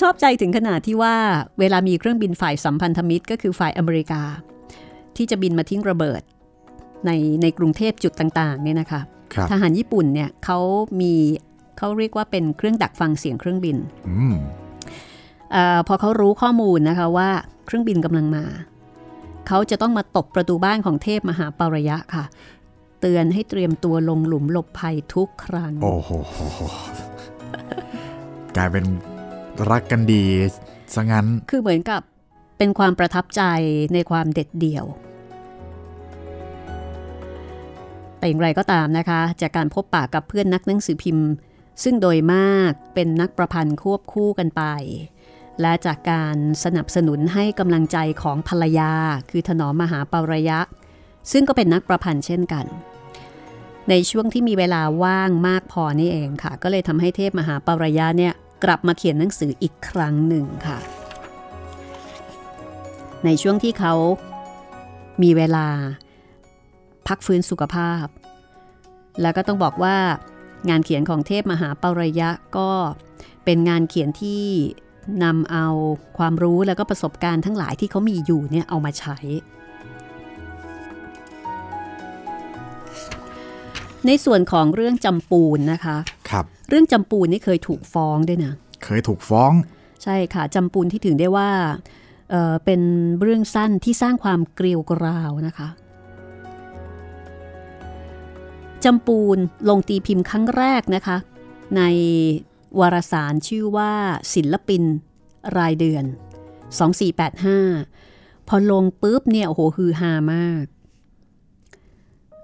[0.00, 1.14] ชอบใจถึงขนาดที่ว่า
[1.60, 4.22] เวลามีเครื่องบินฝ่ายสัมพันธมิตร ก็คือฝ่ายอเมริกา
[5.16, 6.22] ที่จะบินมาทิ้งระเบิด
[7.06, 7.10] ใน
[7.42, 9.00] ในกรุงเทพจุดต่างๆเนี่ยนะคะ
[9.34, 10.58] ครับทหารญี่ปุ่นเนี่ยเขา
[11.00, 11.12] มี
[11.78, 13.76] เขาเรียกว่าเป็นเครื่องดักฟังเสียงเครื่องบิน
[14.08, 14.36] อืม
[15.52, 17.30] เออพอเขารู้ข้อมูลนะคะว่า
[17.66, 18.44] เครื่องบินกำลังมา
[19.46, 22.24] เขาจะต้องมาตบประตูบ้านของเทพมหาปารยะค่ะ
[23.00, 26.10] เตือนให้เตรียมตัวลงหลุมหลบภัยทุกครั้ง โอ้โห
[28.56, 28.84] กลายเป็น
[29.70, 30.24] รักกันดี
[30.94, 32.00] ซะงั้น คือเหมือนกับ
[32.58, 33.42] เป็นความประทับใจ
[33.94, 34.84] ในความเด็ดเดี่ยว
[38.18, 41.28] แต่อย่างไรก็ตามนะคะ จากการพบปะกับเพื่อนนักหนังสือพิมพ์
[41.82, 44.62] ซึ่งโดยมากเป็นนักประพันธ์ควบคู่กันไป
[45.60, 48.92] และจากการสนับสนุนให้กำลังใจของภรรยา
[49.30, 50.58] คือถนอมมหาปารยะ
[51.32, 52.66] ซึ่งก็เป็นนักประพันธ์เช่นกัน
[53.90, 58.34] ในช่วงที่มีเวลาว่างมากพอนี่เองค่ะ ก็เลยทำให้เทพมหาปารยะเนี่ย
[58.64, 60.78] กลับมาเขียนหนังสืออีกครั้งหนึ่งค่ะ
[63.24, 63.94] ในช่วงที่เขา
[65.22, 65.66] มีเวลา
[67.06, 68.06] พักฟื้นสุขภาพ
[69.22, 69.96] แล้วก็ต้องบอกว่า
[70.68, 72.70] งานเขียนของเทพมหาปรยะก็
[73.44, 74.44] เป็นงานเขียนที่
[75.24, 75.66] นำเอา
[76.18, 79.16] ความรู้แล้วก็ประสบการณ์ทั้งหลายที่เขามีอยู่เนี่ยเอามาใช้
[84.06, 85.96] ในส่วนของเรื่องจำปูนนะคะ
[86.30, 88.52] ครับเรื่องจำปูนนี่เคยถูกฟ้องด้วยนะ
[88.84, 89.52] เคยถูกฟ้อง
[90.02, 91.50] ใช่ค่ะจำปูนที่ถึงได้ว่า
[92.30, 92.80] เอ่อเป็น
[93.20, 95.68] เรื่องสั้นที่สร้างความเกลียวกราวนะคะ
[98.84, 99.38] จำปูน
[99.68, 101.16] ลงตีพิมพ์ครั้งแรกนะคะ
[101.76, 101.82] ใน
[102.80, 103.92] วารสารชื่อว่า
[104.34, 104.82] ศิลปิน
[105.58, 106.04] รายเดือน
[107.06, 110.64] 2485 พอลงปุ๊บเนี่ยโอ้โหฮือฮามาก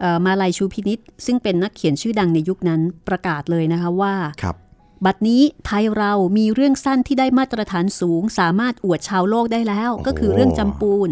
[0.01, 4.57] เอ่อมาลายชูพินิษซึ่งเป็นนักเขียนชื่อดังในยุคนั้นประกาศเลยนะคะว่าครับ
[5.07, 11.11] บัดนี้ไทยเรามีเรื่องสั้นที่ได้มาตรฐานสูง สามารถอวดชาวโลกได้แล้วโอ้โหก็คือเรื่องจำปูน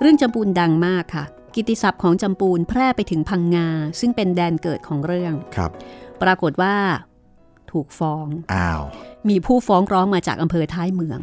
[0.00, 1.24] เรื่องจำปูนดังมากค่ะ
[1.54, 3.68] กิตติศัพท์ของจำปูนแพร่ไปถึงพังงา
[4.00, 5.70] ซึ่งเป็นแดนเกิดของเรื่องครับ
[6.22, 6.74] ปรากฏว่า
[7.72, 8.82] ถูกฟ้องอ้าว
[9.28, 11.20] มีผู้ฟ้องร้องมาจากอำเภอท้ายเมือง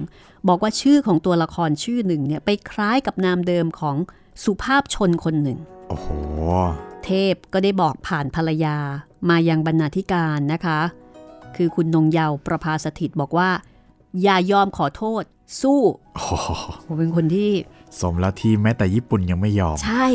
[0.48, 3.96] บอกว่าชื่อของตัวละครชื่อหนึ่งเนี่ยไปคล้ายกับนามเดิมของ
[4.44, 6.08] สุภาพชนคนหนึ่ง โอ้โห
[7.06, 8.78] เทพก็ได้บอกผ่านภรรยา
[9.30, 10.80] มายังบรรณาธิการนะคะ
[11.56, 13.50] คือคุณนงเยาวประภาสถิตบอกว่า
[14.24, 15.24] อย่ายอมขอโทษ
[15.62, 15.80] สู้
[16.16, 16.32] โอ้โห
[16.86, 17.52] ผมเป็นคนที่
[18.00, 20.06] สมแล้วที่แม้แต่ญี่ปุ่นยังไม่ยอม ใช่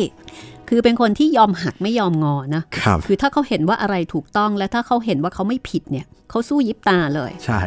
[0.75, 7.61] คือเป็นคนที่ยอมหักไม่ยอมงอนะครับคือถ้าเขาเห็นว่าอะไรถูกต้องและถ้าเขาเห็นว่าเขาไม่ผิดเนี่ยเขาสู้ยิบตาเลย ใช่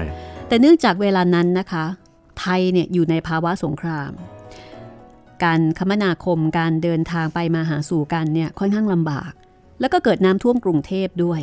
[0.47, 1.85] แต่เนื่องจากเวลานั้นนะคะ
[2.39, 4.11] ไทยเนี่ยอยู่ในภาวะสงคราม
[5.43, 9.31] การคมนาคมการเดินทางไปมาหาสู่กันเนี่ยค่อนข้างลำบาก
[9.79, 11.41] แล้วก็เกิดน้ำท่วมกรุงเทพด้วย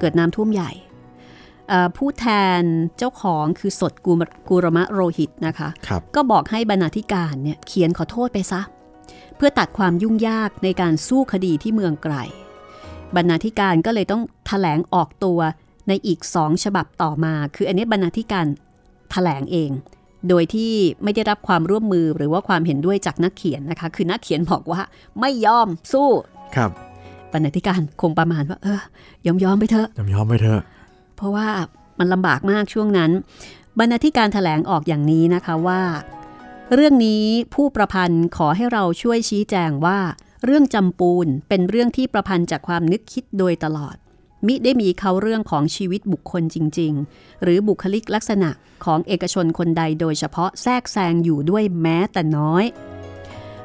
[0.00, 0.72] เกิดน้ำท่วมใหญ่
[1.68, 2.26] เอ่อผู้แท
[2.58, 2.60] น
[2.98, 12.14] เจ้าของคือสดกูมกูรมะโรหิตนะคะครับก็บอกให้บรรณาธิการเนี่ยเขียนขอโทษไปซะเพื่อตัดความยุ่งยากในการสู้คดีที่เมืองไกล
[13.16, 15.40] บรรณาธิการก็เลยต้องถแถลงออกตัว
[15.88, 18.48] ในอีกสองฉบับต่อมา คืออันนี้บรรณาธิการถ
[19.10, 19.70] แถลงเอง
[20.28, 20.72] โดยที่
[21.02, 24.80] ไม่ได้รับความร่วมมือหรือว่าความเห็นด้วยจากนักเขียนนะคะ คือนักเขียนบอกว่า
[25.20, 26.08] ไม่ยอมสู้
[26.56, 26.70] ครับ
[27.32, 28.80] บรรณาธิการคงประมาณว่า เออ
[29.26, 30.60] ยอมยอมๆไปเถอะยอมยอมไปเถอะ
[31.16, 31.46] เพราะว่า
[31.98, 33.10] มันลำบากมากช่วงนั้น
[33.78, 35.80] บรรณาธิการถแถลงออกอย่างนี้นะคะว่า
[36.72, 39.98] เรื่องนี้ผู้ประพันธ์ขอให้เราช่วยชี้แจงว่า
[40.44, 43.96] เรื่องจำปูนเป็นเรื่องที่ประพันธ์จากความนึกคิดโดยตลอด
[44.46, 48.50] มิได้มีเขาเรื่องของชีวิตบุคคลจริง ๆ หรือบุคลิกลักษณะ
[48.84, 52.64] ของเอกชนคนใดโดยเฉพาะแทรกแซงอยู่ด้วยแม้แต่น้อย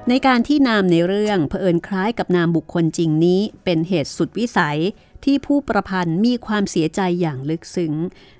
[0.09, 4.79] ในการที่นามในเรื่องเผอิญคล้ายกับนามบุคคลจริงนี้ เป็นเหตุสุดวิสัย
[5.25, 7.93] ที่ผู้ประพันธ์มีความเสียใจอย่างลึกซึ้ง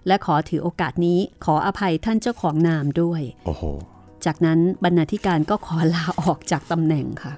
[0.08, 3.64] และขอถือโอกาสนี้ขออภัยท่านเจ้าของนามด้วย โอ้โห
[4.26, 7.34] จากนั้นบรรณาธิการก็ขอลาออกจากตำแหน่งค่ะ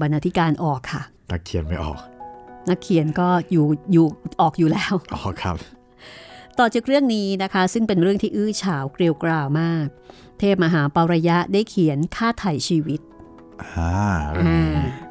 [0.00, 1.98] บรรณาธิการออกค่ะ นักเขียนไม่ออก
[2.68, 4.06] นักเขียนก็อยู่อยู่
[4.40, 5.56] ออกอยู่แล้วอ๋อครับ
[6.58, 9.86] ต่อจากเรื่องนี้นะคะ ซึ่งเป็นเรื่องที่อื้อฉาวเกลียวกราวมาก
[10.38, 13.00] เทพมหาปารยะได้เขียนค่าไถ่ชีวิต
[13.62, 13.90] อ่า
[14.30, 15.07] เรื่องนี้อ่า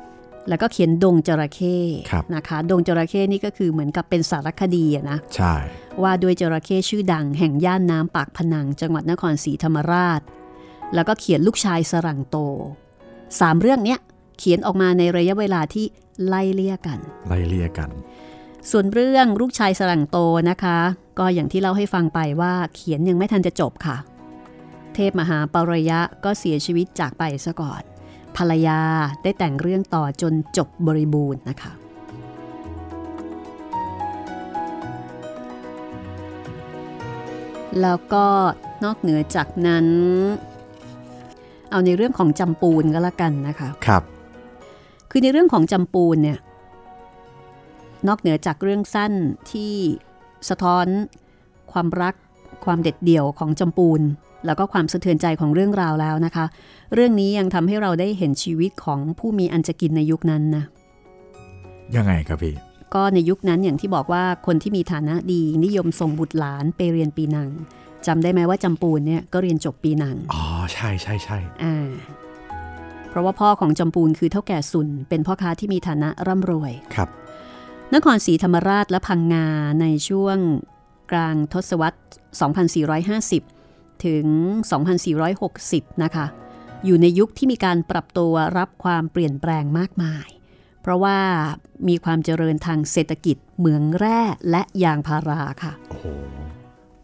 [0.50, 1.78] แล้วก็เขียนดงจระเข้
[2.12, 5.54] ครับนะคะดงจระเข้นี่ก็คือเหมือนกับเป็นสารคดีอะนะใช่
[6.02, 10.22] ว่าด้วยจระเข้ชื่อดังแห่งย่านน้ำปากพนัง จังหวัดนครศรีธรรมราช
[10.94, 12.38] แล้วก็เขียนลูกชายสรังโต
[13.40, 14.00] สามเรื่องเนี้ย
[14.40, 15.86] เขียนออกมาในระยะเวลาที่
[16.28, 17.90] ไล่เลี่ยกัน ไล่เลี่ยกัน
[18.72, 20.18] ส่วนเรื่องลูกชายสรังโต
[20.50, 20.78] นะคะ
[21.20, 23.98] ก็อย่างที่เล่าให้ฟังไปว่าเขียนยังไม่ทันจะจบค่ะ
[24.94, 27.82] เทพมหาปารยะก็เสียชีวิตจากไปซะก่อน
[28.38, 28.80] ภรรยา
[29.24, 31.72] ได้แต่งเรื่องต่อจนจบบริบูรณ์นะคะ
[37.82, 38.26] แล้วก็
[38.84, 39.88] นอกเหนือจากนั้น
[41.72, 44.04] เอาในเรื่องของจำปูนก็แล้วกันนะคะครับ
[45.12, 46.40] คือในเรื่องของจำปูนเนี่ย
[48.08, 49.14] นอกเหนือจากเรื่องสั้น
[49.52, 49.74] ที่
[50.50, 50.86] สะท้อน
[51.72, 52.16] ความรัก
[52.66, 54.02] ความเด็ดเดี่ยวของจำปูน
[54.48, 56.46] แล้วก็ความสะเทือนใจของเรื่องราวแล้วนะคะ
[56.94, 60.64] เรื่องนี้ยังทำให้เราได้เห็นชีวิตของผู้มีอันจะกินในยุคนั้นนะ
[61.96, 62.56] ยังไงครับพี่
[62.94, 67.50] ก็ในยุคนั้นอย่างที่บอกว่าคนที่มีฐานะดีนิยมส่งบุตรหลานไปเรียนปีหนัง
[68.08, 70.44] จำได้ไหมว่าจำปูนเนี่ยก็เรียนจบปีหนังอ๋อ
[70.74, 71.88] ใช่ใช่ใช่อ่า
[73.10, 77.10] เพราะว่าพ่อของจำปูนคือเท่าแก่สุนเป็นพ่อค้าที่มีฐานะร่ำรวยครับ
[77.96, 79.48] นครศรีธรรมราชและพังงา
[79.82, 80.38] ในช่วง
[81.12, 82.00] กลางทศวรรษ
[82.78, 83.57] 2450
[84.06, 84.26] ถึง
[85.16, 86.26] 2460 นะคะ
[86.86, 90.28] อยู่ในยุคที่มีการปรับตัวรับความเปลี่ยนแปลงมากมาย
[90.82, 91.18] เพราะว่า
[91.88, 94.20] มีความเจริญทางเศรษฐกิจเหมืองแร่
[94.50, 96.06] และยางพาราค่ะโอ้โห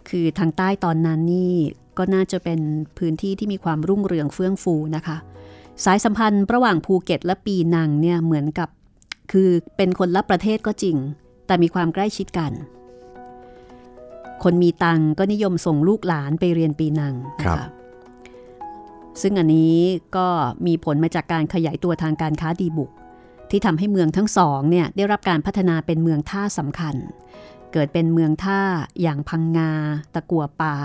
[0.10, 1.54] คือทางใต้ตอนนั้นนี่
[1.98, 2.60] ก็น่าจะเป็น
[2.98, 5.18] พื้นที่ที่มีความรุ่งเรืองเฟื่องฟูนะคะ
[5.86, 8.70] สายสัมพันธ์ระหว่างภูเก็ตและปีนังเนี่ยเหมือนกับ
[9.32, 10.98] คือเป็นคนละประเทศก็จริง
[11.48, 12.52] แต่มีความใกล้ชิดกัน
[14.44, 17.68] คนมีตังก็นิยมส่งลูกหลานไปเรียนปีนังนะคะ
[19.22, 19.76] ซึ่งอันนี้
[20.18, 20.28] ก็
[20.68, 22.92] มีผลมาจากการขยายตัวทางการค้าดีบุก
[23.50, 26.96] ที่ทำให้เมืองทั้งสองเนี่ยได้รับการพัฒนาเป็นเมืองท่าสำคัญ
[27.74, 28.62] เกิดเป็นเมืองท่า
[29.02, 29.72] อย่างพังงา
[30.14, 30.76] ตะกัวป่า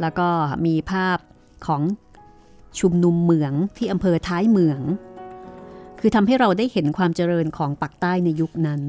[0.00, 0.28] แล้วก็
[0.66, 1.18] มีภาพ
[1.66, 1.82] ของ
[2.80, 4.80] ชุมนุมเหมืองที่อำเภอท้ายเมือง
[6.00, 8.80] คือทำให้เราได้เห็นความเจริญของปักใต้ในยุคนั้น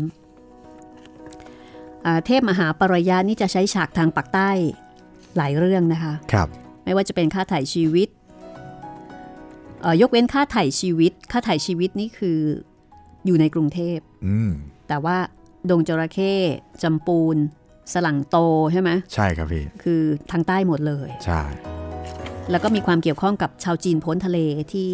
[2.25, 4.49] เทพมหาปรยานี่จะใช้ฉากทางปักใต้
[5.37, 6.47] หลายเรื่องนะคะครับ
[6.83, 8.07] ไม่ว่าจะเป็นค่าถ่ายชีวิต
[10.01, 12.39] ยกเว้นค่าถ่ายชีวิต ค่าถ่ายชีวิตนี่คือ
[13.25, 14.51] อยู่ในกรุงเทพอืม
[14.87, 15.17] แต่ว่า
[15.69, 16.33] ดงจระเข้
[16.83, 17.37] จำปูน
[17.93, 18.37] สลังโต
[18.71, 20.01] ใช่ไหมใช่ครับพี่ คือ
[20.31, 21.41] ทางใต้หมดเลย ใช่
[22.51, 24.39] แล้วก็มีความเกี่ยวข้องกับชาวจีนพ้นทะเล
[24.73, 24.89] ที่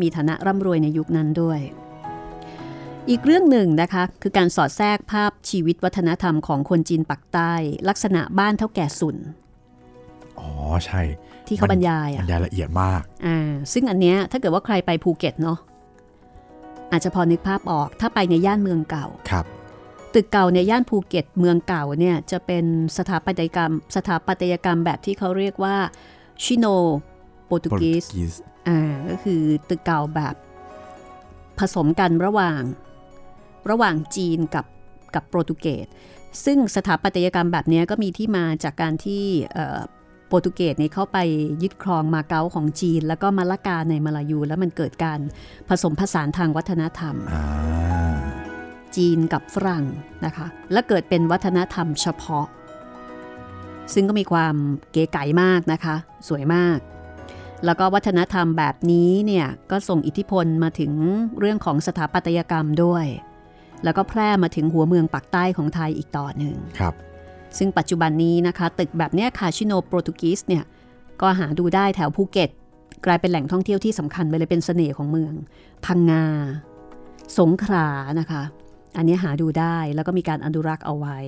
[0.00, 1.60] มีฐานะร่ำรวยในยุคนั้นด้วย
[3.10, 7.52] อีกเรื่องหนึ่งนะคะ คือการสอดแทรกภาพชีวิตวัฒนธรรมของคนจีนปักใต้
[7.88, 9.16] ลักษณะบ้านเถ้าแก่สุน
[10.38, 10.48] อ๋อ
[10.86, 11.02] ใช่
[11.46, 15.58] ที่เขาบรรยายบรอะรยายละเอียดมากอ่าซึ่งอันเนี้ยถ้าเกิดว่าใครไปภูเก็ตเนาะ
[16.90, 19.44] อาจจะพอนึกภาพออกถ้าไปในย่านเมืองเก่าครับ
[20.14, 22.64] ตึกเก่าในย่านภูเก็ตเมืองเก่าเนี่ยจะเป็น
[22.96, 25.76] สถาปัตยกรรม สถาปัตยกรรมแบบที่เขาเรียกว่า
[26.42, 26.66] ชิโน
[27.46, 28.34] โปรตุกีสโปรตุกีส
[28.68, 30.34] อ่าก็คือตึกเก่าแบบ
[31.58, 32.60] ผสมกันระหว่าง
[33.70, 34.66] ระหว่างจีนกับ
[35.14, 35.86] กับโปรตุเกส
[36.44, 39.24] ซึ่งสถาปัตยกรรมแบบนี้ก็มีที่มาจากการที่
[40.28, 41.18] โปรตุเกสเนี่ยเข้าไป
[41.62, 45.20] ยึดครองมาเก๊าของจีน แล้วก็มาละกาในมาลายู แล้วมันเกิดการ
[45.68, 47.14] ผสมผสานทางวัฒนธรรม
[48.96, 49.84] จีนกับฝรั่ง
[50.24, 52.46] นะคะ และเกิดเป็นวัฒนธรรมเฉพาะ
[53.94, 54.54] ซึ่งก็มีความ
[54.92, 55.96] เก๋ไก๋มากนะคะ
[56.28, 56.78] สวยมาก
[57.64, 60.92] แล้วก็วัฒนธรรมแบบนี้เนี่ยก็ส่งอิทธิพลมาถึง
[61.38, 63.06] เรื่องของสถาปัตยกรรมด้วย
[63.84, 66.94] แล้วก็แพร่มาถึงหัวเมืองปักใต้ของไทยอีกต่อหนึ่งครับ
[67.58, 70.64] ซึ่งปัจจุบันนี้นะคะ ตึกแบบเนี้ยคาชิโนโปรตุกีสเนี่ย
[71.20, 72.50] ก็หาดูได้แถวภูเก็ต
[73.06, 75.34] กลายเป็นแหล่งท่องเที่ยวที่สำคัญไปเลยเป็นเสน่ห์ของเมือง
[75.84, 76.24] พังงา
[77.38, 77.88] สงขลา
[78.20, 78.42] นะคะ
[78.96, 81.18] อันนี้หาดูได้แล้วก็มีการอนุรักษ์เอาไว้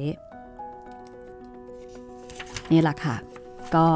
[2.73, 3.17] นี่แหละค่ะ
[3.75, 3.87] ก็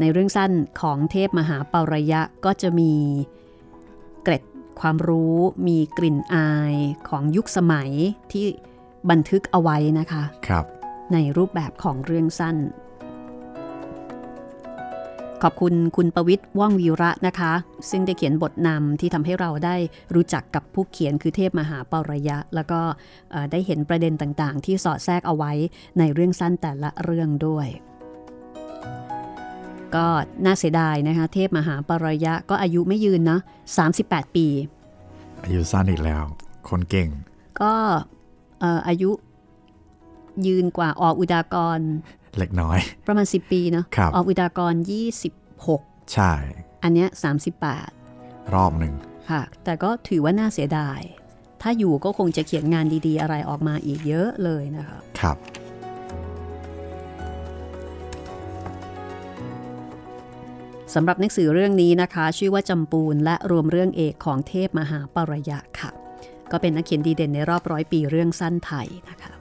[0.00, 3.39] ในเรื่องสั้นของเทพมหาปารยะก็จะมีเกร็ด
[4.80, 6.74] ความรู้มีกลิ่นอาย
[7.08, 7.90] ของยุคสมัย
[8.32, 8.46] ที่
[9.10, 10.64] บันทึกเอาไว้นะคะครับ
[11.12, 12.56] ในรูปแบบของเรื่องสั้น
[15.42, 17.52] ขอบคุณคุณประวิทย์ว่องวีระนะคะ
[17.90, 19.76] ซึ่งได้เขียนบทนำที่ทำให้เราได้
[20.14, 22.80] รู้จักกับผู้เขียนคือเทพมหาปรยะ แล้วก็
[23.30, 25.52] เอ่อได้เห็นประเด็นต่างๆ ที่สอดแทรกเอาไว้
[25.98, 27.68] ในเรื่องสั้นแต่ละเรื่องด้วย
[29.96, 30.06] ก็
[30.44, 33.38] น่าเสียดายนะคะเทพมหาปรยะก็อายุไม่ยืนนะ
[33.86, 34.46] 38 ปี
[35.44, 36.24] อายุสั้นอีกแล้ว
[36.68, 37.08] คนเก่ง
[37.60, 37.74] ก็
[38.60, 39.10] เอ่ออายุ
[40.46, 41.80] ยืนกว่าออกอุดากร
[42.38, 44.74] เล็กน้อย ประมาณ 10 ปีเนาะครับออกอุดากร
[45.42, 46.32] 26 ใช่
[46.82, 47.08] อันเนี้ย
[48.54, 51.00] รอบหนึ่ง38ค่ะ แต่ก็ถือว่าน่าเสียดาย
[51.62, 55.36] ถ้าอยู่ก็คงจะเขียนงานดีๆ อะไรออกมาอีกเยอะเลยนะคะครับ
[60.94, 65.90] สำหรับหนังสือเรื่องนี้นะคะ ชื่อว่าจำปูนและรวมเรื่องเอกของเทพมหาปรยะค่ะ
[66.50, 69.32] ก็เป็นนักเขียนดีเด่นในรอบร้อยปีเรื่องสั้นไทยนะคะ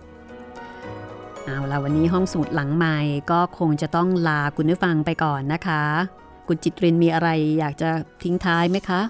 [1.46, 2.98] เอาละวันนี้ห้องสมุดหลังใหม่
[3.32, 5.82] ก็คงจะต้องลาคุณผู้ฟังไปก่อนนะคะ
[6.48, 7.30] คุณจิตรินมีอะไร
[7.60, 7.90] อยากจะ
[8.24, 9.02] ทิ้งท้ายไหมคะ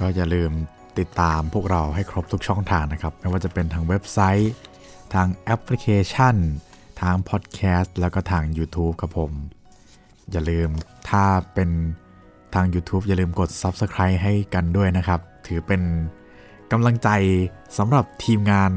[0.00, 0.52] ก็อย่าลืม
[0.98, 4.52] ติดตามพวกเราให้ครบทุกช่องทางนะครับ ไม่ว่าจะเป็นทางเว็บไซต์
[5.14, 6.36] ทางแอปพลิเคชัน
[7.00, 9.32] ทางพอดแคสต์แล้วก็ทาง YouTube ครับผม
[10.32, 10.68] อย่าลืม
[11.08, 11.24] ถ้า
[11.54, 11.70] เป็น
[12.54, 15.82] ทาง YouTube อย่าลืมกด Subscribe ให้กันด้วยนะครับ ถือเป็น
[16.72, 17.08] กำลังใจ
[17.78, 18.70] สำหรับทีมงาน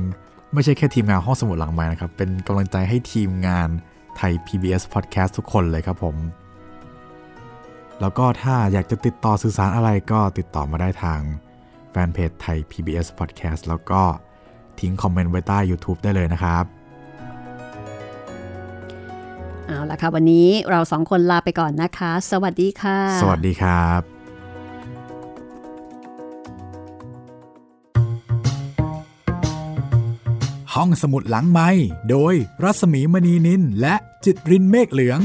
[0.53, 3.69] ไม่ใช่แค่ทีมงานห้องสมุดหลังไม้นะครับ เป็นกำลังใจให้ทีมงาน
[4.17, 6.15] ไทย PBS Podcast ทุกคนเลยครับผม
[8.01, 11.19] แล้วก็ถ้าอยากจะติดต่อสื่อสารอะไรก็ติดต่อมาได้ทาง
[11.91, 14.01] แฟนเพจไทย PBS Podcast แล้วก็
[14.79, 16.65] ทิ้งคอมเมนต์ไว้ใต้ YouTube ได้เลยนะครับ
[19.67, 24.01] เอาละค่ะ วันนี้เราสองคนลาไปก่อนนะคะ สวัสดีค่ะ สวัสดีครับ
[30.73, 31.69] ห้องสมุดหลังไม้
[32.09, 32.33] โดย
[32.63, 33.95] รัศมีมณีนินและ
[34.25, 35.19] จิตรินเมฆเหลือง